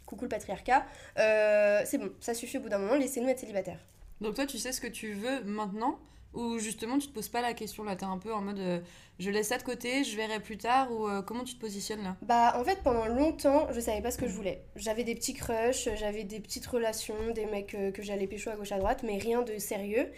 [0.06, 0.86] coucou le patriarcat,
[1.18, 3.80] euh, c'est bon, ça suffit au bout d'un moment, laissez-nous être célibataires.
[4.22, 5.98] Donc toi, tu sais ce que tu veux maintenant?
[6.36, 8.80] Ou justement tu te poses pas la question là, t'es un peu en mode euh,
[9.20, 12.04] je laisse ça de côté, je verrai plus tard ou euh, comment tu te positionnes
[12.04, 12.16] là?
[12.22, 14.62] Bah en fait pendant longtemps je savais pas ce que je voulais.
[14.76, 18.56] J'avais des petits crushs, j'avais des petites relations, des mecs euh, que j'allais pécho à
[18.56, 20.12] gauche à droite, mais rien de sérieux.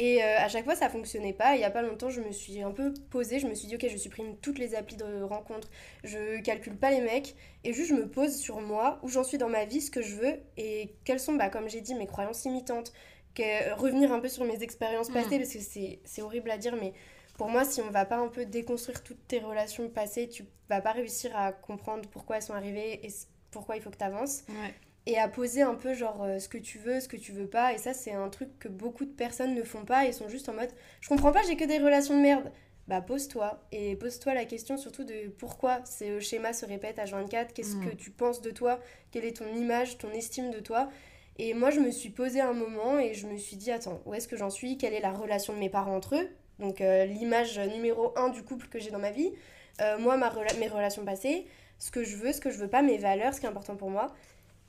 [0.00, 1.54] Et à chaque fois ça fonctionnait pas.
[1.54, 3.76] Il y a pas longtemps je me suis un peu posée, je me suis dit
[3.76, 5.70] ok je supprime toutes les applis de rencontres,
[6.02, 9.38] je calcule pas les mecs et juste je me pose sur moi, où j'en suis
[9.38, 12.08] dans ma vie, ce que je veux et quelles sont bah comme j'ai dit mes
[12.08, 12.92] croyances limitantes,
[13.34, 15.14] que- revenir un peu sur mes expériences Mhm.
[15.14, 16.92] passées parce que c'est c'est horrible à dire mais
[17.36, 20.80] pour moi, si on va pas un peu déconstruire toutes tes relations passées, tu vas
[20.80, 23.10] pas réussir à comprendre pourquoi elles sont arrivées et
[23.50, 24.42] pourquoi il faut que tu avances.
[24.48, 24.72] Ouais.
[25.06, 27.46] et à poser un peu genre euh, ce que tu veux, ce que tu veux
[27.46, 27.74] pas.
[27.74, 30.48] Et ça, c'est un truc que beaucoup de personnes ne font pas et sont juste
[30.48, 30.70] en mode
[31.02, 32.50] je comprends pas, j'ai que des relations de merde.
[32.88, 37.52] Bah pose-toi et pose-toi la question surtout de pourquoi ce schéma se répète à 24,
[37.52, 37.84] qu'est-ce Mm.
[37.90, 38.78] que tu penses de toi,
[39.10, 40.88] quelle est ton image, ton estime de toi.
[41.36, 44.14] Et moi, je me suis posé un moment et je me suis dit attends, où
[44.14, 44.78] est-ce que j'en suis?
[44.78, 46.28] Quelle est la relation de mes parents entre eux?
[46.60, 49.32] Donc euh, l'image numéro un du couple que j'ai dans ma vie.
[49.80, 51.46] Euh, moi, ma mes relations passées,
[51.78, 53.74] ce que je veux, ce que je veux pas, mes valeurs, ce qui est important
[53.74, 54.14] pour moi.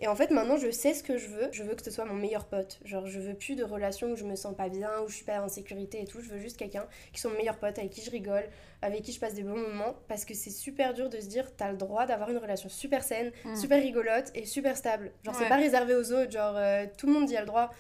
[0.02, 1.48] Et en fait, maintenant, je sais ce que je veux.
[1.54, 2.80] Je veux que ce soit mon meilleur pote.
[2.84, 5.24] Genre, je veux plus de relations où je me sens pas bien, où je suis
[5.26, 6.20] pas en sécurité et tout.
[6.22, 8.44] Je veux juste quelqu'un qui soit mon meilleur pote, avec qui je rigole,
[8.82, 9.96] avec qui je passe des bons moments.
[10.10, 13.04] Parce que c'est super dur de se dire, t'as le droit d'avoir une relation super
[13.04, 13.56] saine, Mm.
[13.56, 15.12] super rigolote et super stable.
[15.24, 15.44] Genre, Ouais.
[15.44, 16.32] c'est pas réservé aux autres.
[16.32, 17.72] Genre, euh, tout le monde y a le droit.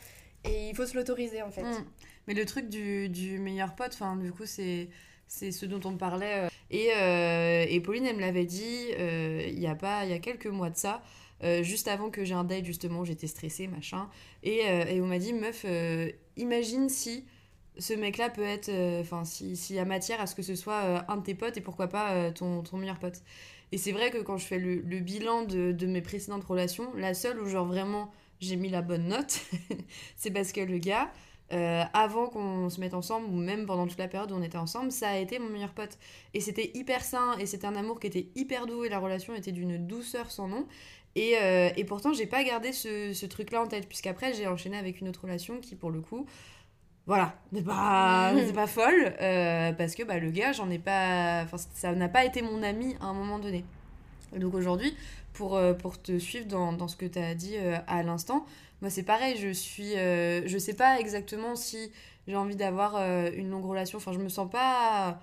[0.46, 1.64] Et il faut se l'autoriser, en fait.
[1.64, 1.86] Mm.
[2.28, 4.88] Mais le truc du, du meilleur pote, enfin, du coup, c'est
[5.28, 6.46] c'est ce dont on parlait.
[6.46, 10.12] euh, Et, euh, et Pauline, elle me l'avait dit euh, il y a pas il
[10.12, 11.02] y a quelques mois de ça,
[11.44, 14.10] euh, juste avant que j'ai un date, justement, j'étais stressée, machin.
[14.44, 17.26] Et, euh, et on m'a dit meuf, euh, imagine si
[17.78, 18.70] ce mec-là peut être.
[19.02, 21.58] Enfin, si- s'il y a matière à ce que ce soit un de tes potes
[21.58, 23.22] et pourquoi pas ton, ton meilleur pote.
[23.72, 26.94] Et c'est vrai que quand je fais le, le bilan de, de mes précédentes relations,
[26.96, 29.42] la seule où, genre, vraiment, j'ai mis la bonne note,
[30.16, 31.12] c'est parce que le gars.
[31.94, 34.92] avant qu'on se mette ensemble, ou même pendant toute la période où on était ensemble,
[34.92, 35.98] ça a été mon meilleur pote.
[36.34, 39.36] Et c'était hyper sain, et c'était un amour qui était hyper doux, et la relation
[39.36, 40.68] était d'une douceur sans nom.
[41.16, 44.78] Et, euh, et pourtant, j'ai pas gardé ce, ce truc-là en tête, puisqu'après, j'ai enchaîné
[44.78, 46.26] avec une autre relation qui, pour le coup,
[47.08, 51.44] voilà, n'est pas, pas folle, euh, parce que bah, le gars, j'en ai pas.
[51.44, 53.66] Enfin, ça n'a pas été mon ami à un moment donné.
[54.36, 54.96] Et donc aujourd'hui,
[55.34, 58.46] pour, euh, pour te suivre dans, dans ce que tu as dit euh, à l'instant,
[58.82, 59.96] moi c'est pareil, je suis.
[59.98, 61.92] euh, je sais pas exactement si
[62.28, 62.98] j'ai envie d'avoir
[63.34, 63.98] une longue relation.
[64.00, 65.20] Enfin, je me sens pas.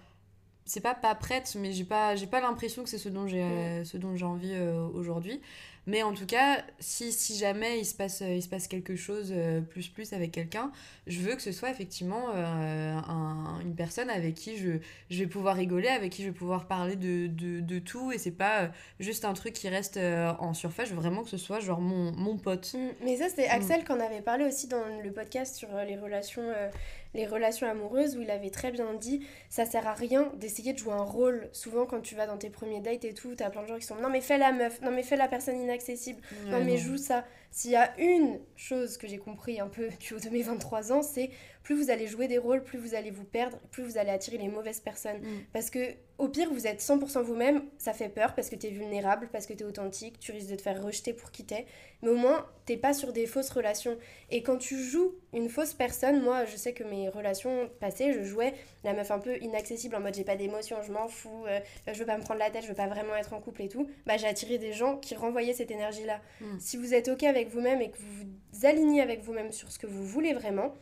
[0.65, 4.17] C'est pas pas prête, mais j'ai pas, pas l'impression que c'est ce dont j'ai dont
[4.17, 4.55] j'ai envie
[4.95, 5.41] aujourd'hui.
[5.87, 8.95] Mais en tout cas, si, si jamais il se passe, euh, il se passe quelque
[8.95, 10.71] chose euh, plus plus avec quelqu'un,
[11.09, 14.79] je veux que ce soit effectivement euh, un- une personne avec qui je,
[15.11, 18.13] je vais pouvoir rigoler, avec qui je vais pouvoir parler de, de, de tout.
[18.13, 18.71] Et c'est pas
[19.01, 20.89] juste un truc qui reste en surface.
[20.89, 22.75] Je veux vraiment que ce soit genre mon, mon pote.
[22.75, 25.97] Mm, Mais ça, c'est Axel qui en avait parlé aussi dans le podcast sur les
[25.97, 26.71] relations, euh,
[27.15, 30.79] les relations amoureuses, où il avait très bien dit ça sert à rien d'essayer de
[30.79, 31.49] jouer un rôle.
[31.53, 33.87] Souvent, quand tu vas dans tes premiers dates et tout, t'as plein de gens qui
[33.87, 36.97] sont non, mais fais la meuf, non, mais fais la personne inaccessible, non, mais joue
[36.97, 37.25] ça.
[37.51, 40.91] S'il y a une chose que j'ai compris un peu du haut de mes 23
[40.93, 41.31] ans, c'est
[41.63, 44.39] plus vous allez jouer des rôles, plus vous allez vous perdre, plus vous allez attirer
[44.39, 45.21] les mauvaises personnes.
[45.21, 45.45] Mm.
[45.53, 49.29] Parce que au pire, vous êtes 100% vous-même, ça fait peur parce que t'es vulnérable,
[49.33, 51.67] parce que t'es authentique, tu risques de te faire rejeter pour qui t'es.
[52.03, 53.99] Mais au moins, t'es pas sur des fausses relations.
[54.31, 58.23] Et quand tu joues une fausse personne, moi, je sais que mes relations passées, je
[58.23, 58.55] jouais
[58.85, 61.59] la meuf un peu inaccessible, en mode j'ai pas d'émotion, je m'en fous, euh,
[61.93, 63.69] je veux pas me prendre la tête, je veux pas vraiment être en couple et
[63.69, 63.89] tout.
[64.07, 66.21] Bah, j'ai attiré des gens qui renvoyaient cette énergie-là.
[66.41, 66.59] Mm.
[66.61, 69.79] Si vous êtes OK avec vous-même et que vous vous alignez avec vous-même sur ce
[69.79, 70.73] que vous voulez vraiment,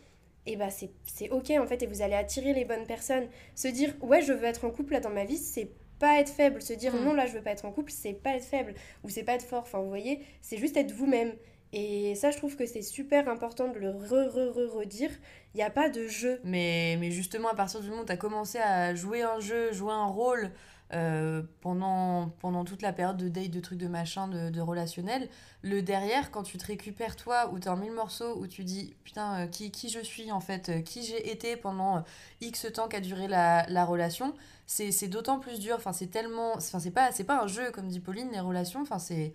[0.46, 3.28] et bah c'est c'est ok en fait et vous allez attirer les bonnes personnes.
[3.54, 6.30] Se dire ouais je veux être en couple là dans ma vie c'est pas être
[6.32, 6.62] faible.
[6.62, 7.04] Se dire Mm.
[7.04, 8.74] non là je veux pas être en couple c'est pas être faible
[9.04, 9.62] ou c'est pas être fort.
[9.62, 11.32] Enfin vous voyez c'est juste être vous-même.
[11.72, 15.10] Et ça je trouve que c'est super important de le re re re redire.
[15.54, 16.40] Il n'y a pas de jeu.
[16.42, 19.72] Mais, mais justement, à partir du moment où tu as commencé à jouer un jeu,
[19.72, 20.50] jouer un rôle
[20.92, 25.28] euh, pendant, pendant toute la période de date, de trucs, de machin, de, de relationnel,
[25.62, 28.64] le derrière, quand tu te récupères toi, où tu es en mille morceaux, où tu
[28.64, 32.04] dis putain, euh, qui, qui je suis en fait, euh, qui j'ai été pendant
[32.40, 34.34] X temps qu'a duré la, la relation,
[34.66, 35.74] c'est d'autant plus dur.
[35.76, 36.52] Enfin, c'est tellement.
[36.54, 38.82] Enfin, c'est pas, pas un jeu, comme dit Pauline, les relations.
[38.82, 39.32] Enfin, c'est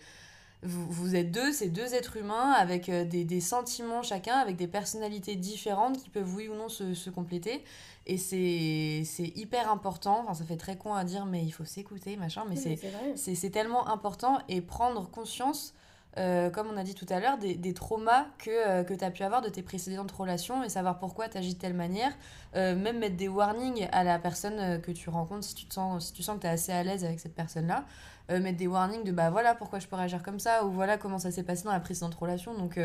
[0.64, 4.56] vous, vous êtes deux, c'est deux êtres humains avec euh, des, des sentiments chacun, avec
[4.56, 7.64] des personnalités différentes qui peuvent oui ou non se, se compléter.
[8.08, 11.66] Et c'est c'est hyper important, enfin ça fait très con à dire mais il faut
[11.66, 12.80] s'écouter, machin, mais c'est
[13.16, 14.40] c'est tellement important.
[14.48, 15.74] Et prendre conscience,
[16.18, 19.12] euh, comme on a dit tout à l'heure, des, traumas que, euh, que tu as
[19.12, 22.14] pu avoir de tes précédentes relations et savoir pourquoi tu agis de telle manière.
[22.56, 26.14] Euh, même mettre des warnings à la personne que tu rencontres si tu, sens, si
[26.14, 27.86] tu sens que tu es assez à l'aise avec cette personne-là.
[28.30, 31.20] Mettre des warnings de bah voilà pourquoi je peux réagir comme ça ou voilà comment
[31.20, 32.56] ça s'est passé dans la précédente relation.
[32.56, 32.80] Donc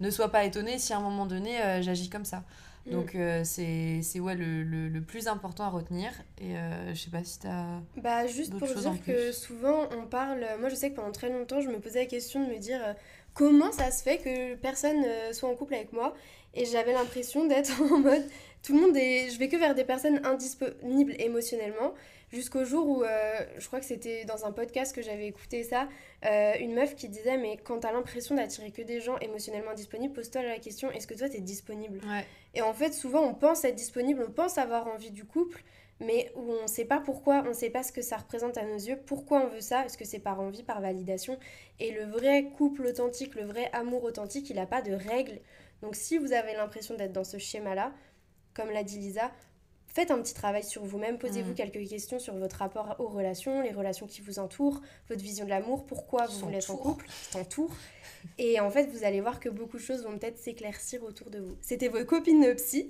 [0.00, 2.42] ne sois pas étonné si à un moment donné j'agis comme ça.
[2.86, 2.90] Mm.
[2.90, 6.10] Donc euh, c'est ouais, le, le, le plus important à retenir.
[6.38, 7.80] Et euh, je sais pas si t'as...
[7.96, 10.44] Bah, juste pour dire que souvent on parle.
[10.60, 12.80] Moi, je sais que pendant très longtemps, je me posais la question de me dire
[12.84, 12.92] euh,
[13.34, 16.14] comment ça se fait que personne euh, soit en couple avec moi?
[16.54, 18.24] Et j'avais l'impression d'être en mode
[18.62, 19.30] tout le monde est.
[19.30, 21.94] Je vais que vers des personnes indisponibles émotionnellement.
[22.32, 25.86] Jusqu'au jour où, euh, je crois que c'était dans un podcast que j'avais écouté ça,
[26.24, 30.14] euh, une meuf qui disait Mais quand t'as l'impression d'attirer que des gens émotionnellement disponibles,
[30.14, 32.00] pose-toi la question est-ce que toi t'es disponible?
[32.06, 32.24] Ouais.
[32.54, 35.62] et en fait, souvent, on pense être disponible, on pense avoir envie du couple,
[36.00, 38.56] mais où on ne sait pas pourquoi, on ne sait pas ce que ça représente
[38.56, 41.38] à nos yeux, pourquoi on veut ça, est-ce que c'est par envie, par validation?
[41.80, 45.38] Et le vrai couple authentique, le vrai amour authentique, il n'a pas de règles.
[45.82, 47.92] Donc si vous avez l'impression d'être dans ce schéma-là,
[48.54, 49.30] comme l'a dit Lisa,
[49.92, 51.54] faites un petit travail sur vous-même, posez-vous mm.
[51.54, 55.50] quelques questions sur votre rapport aux relations, les relations qui vous entourent, votre vision de
[55.50, 57.70] l'amour, pourquoi vous voulez être en couple, qui t'entoure.
[58.38, 61.40] Et en fait, vous allez voir que beaucoup de choses vont peut-être s'éclaircir autour de
[61.40, 61.56] vous.
[61.60, 62.86] C'était vos copines psy.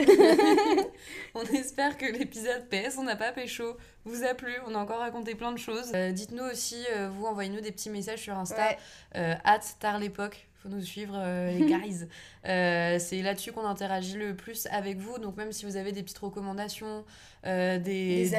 [1.34, 4.53] on espère que l'épisode PS, on n'a pas pécho, vous a plu.
[4.66, 5.90] On a encore raconté plein de choses.
[5.95, 8.76] Euh, dites-nous aussi, euh, vous, envoyez-nous des petits messages sur Insta,
[9.16, 11.19] euh, at tard l'époque faut nous suivre
[11.51, 12.07] les guys.
[12.45, 15.19] c'est là-dessus qu'on interagit le plus avec vous.
[15.19, 17.05] Donc même si vous avez des petites recommandations,
[17.45, 18.35] des, des,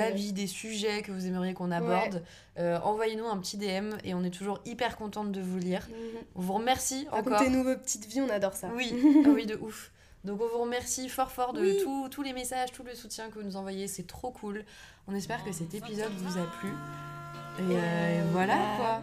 [0.00, 0.32] avis.
[0.32, 2.22] des, sujets que vous aimeriez qu'on aborde,
[2.58, 5.88] envoyez-nous un petit DM et on est toujours hyper contente de vous lire.
[5.88, 6.20] Mhm.
[6.36, 7.32] On vous remercie encore.
[7.32, 8.68] Racontez-nous vos petites vies, on adore ça.
[8.74, 8.92] Oui,
[9.24, 9.90] ah oui, de ouf.
[10.24, 13.44] Donc on vous remercie fort fort de tous les messages, tout le soutien que vous
[13.44, 14.64] nous envoyez, c'est trop cool.
[15.08, 16.70] On espère que cet épisode vous a plu.
[17.58, 19.02] Et, euh, voilà quoi.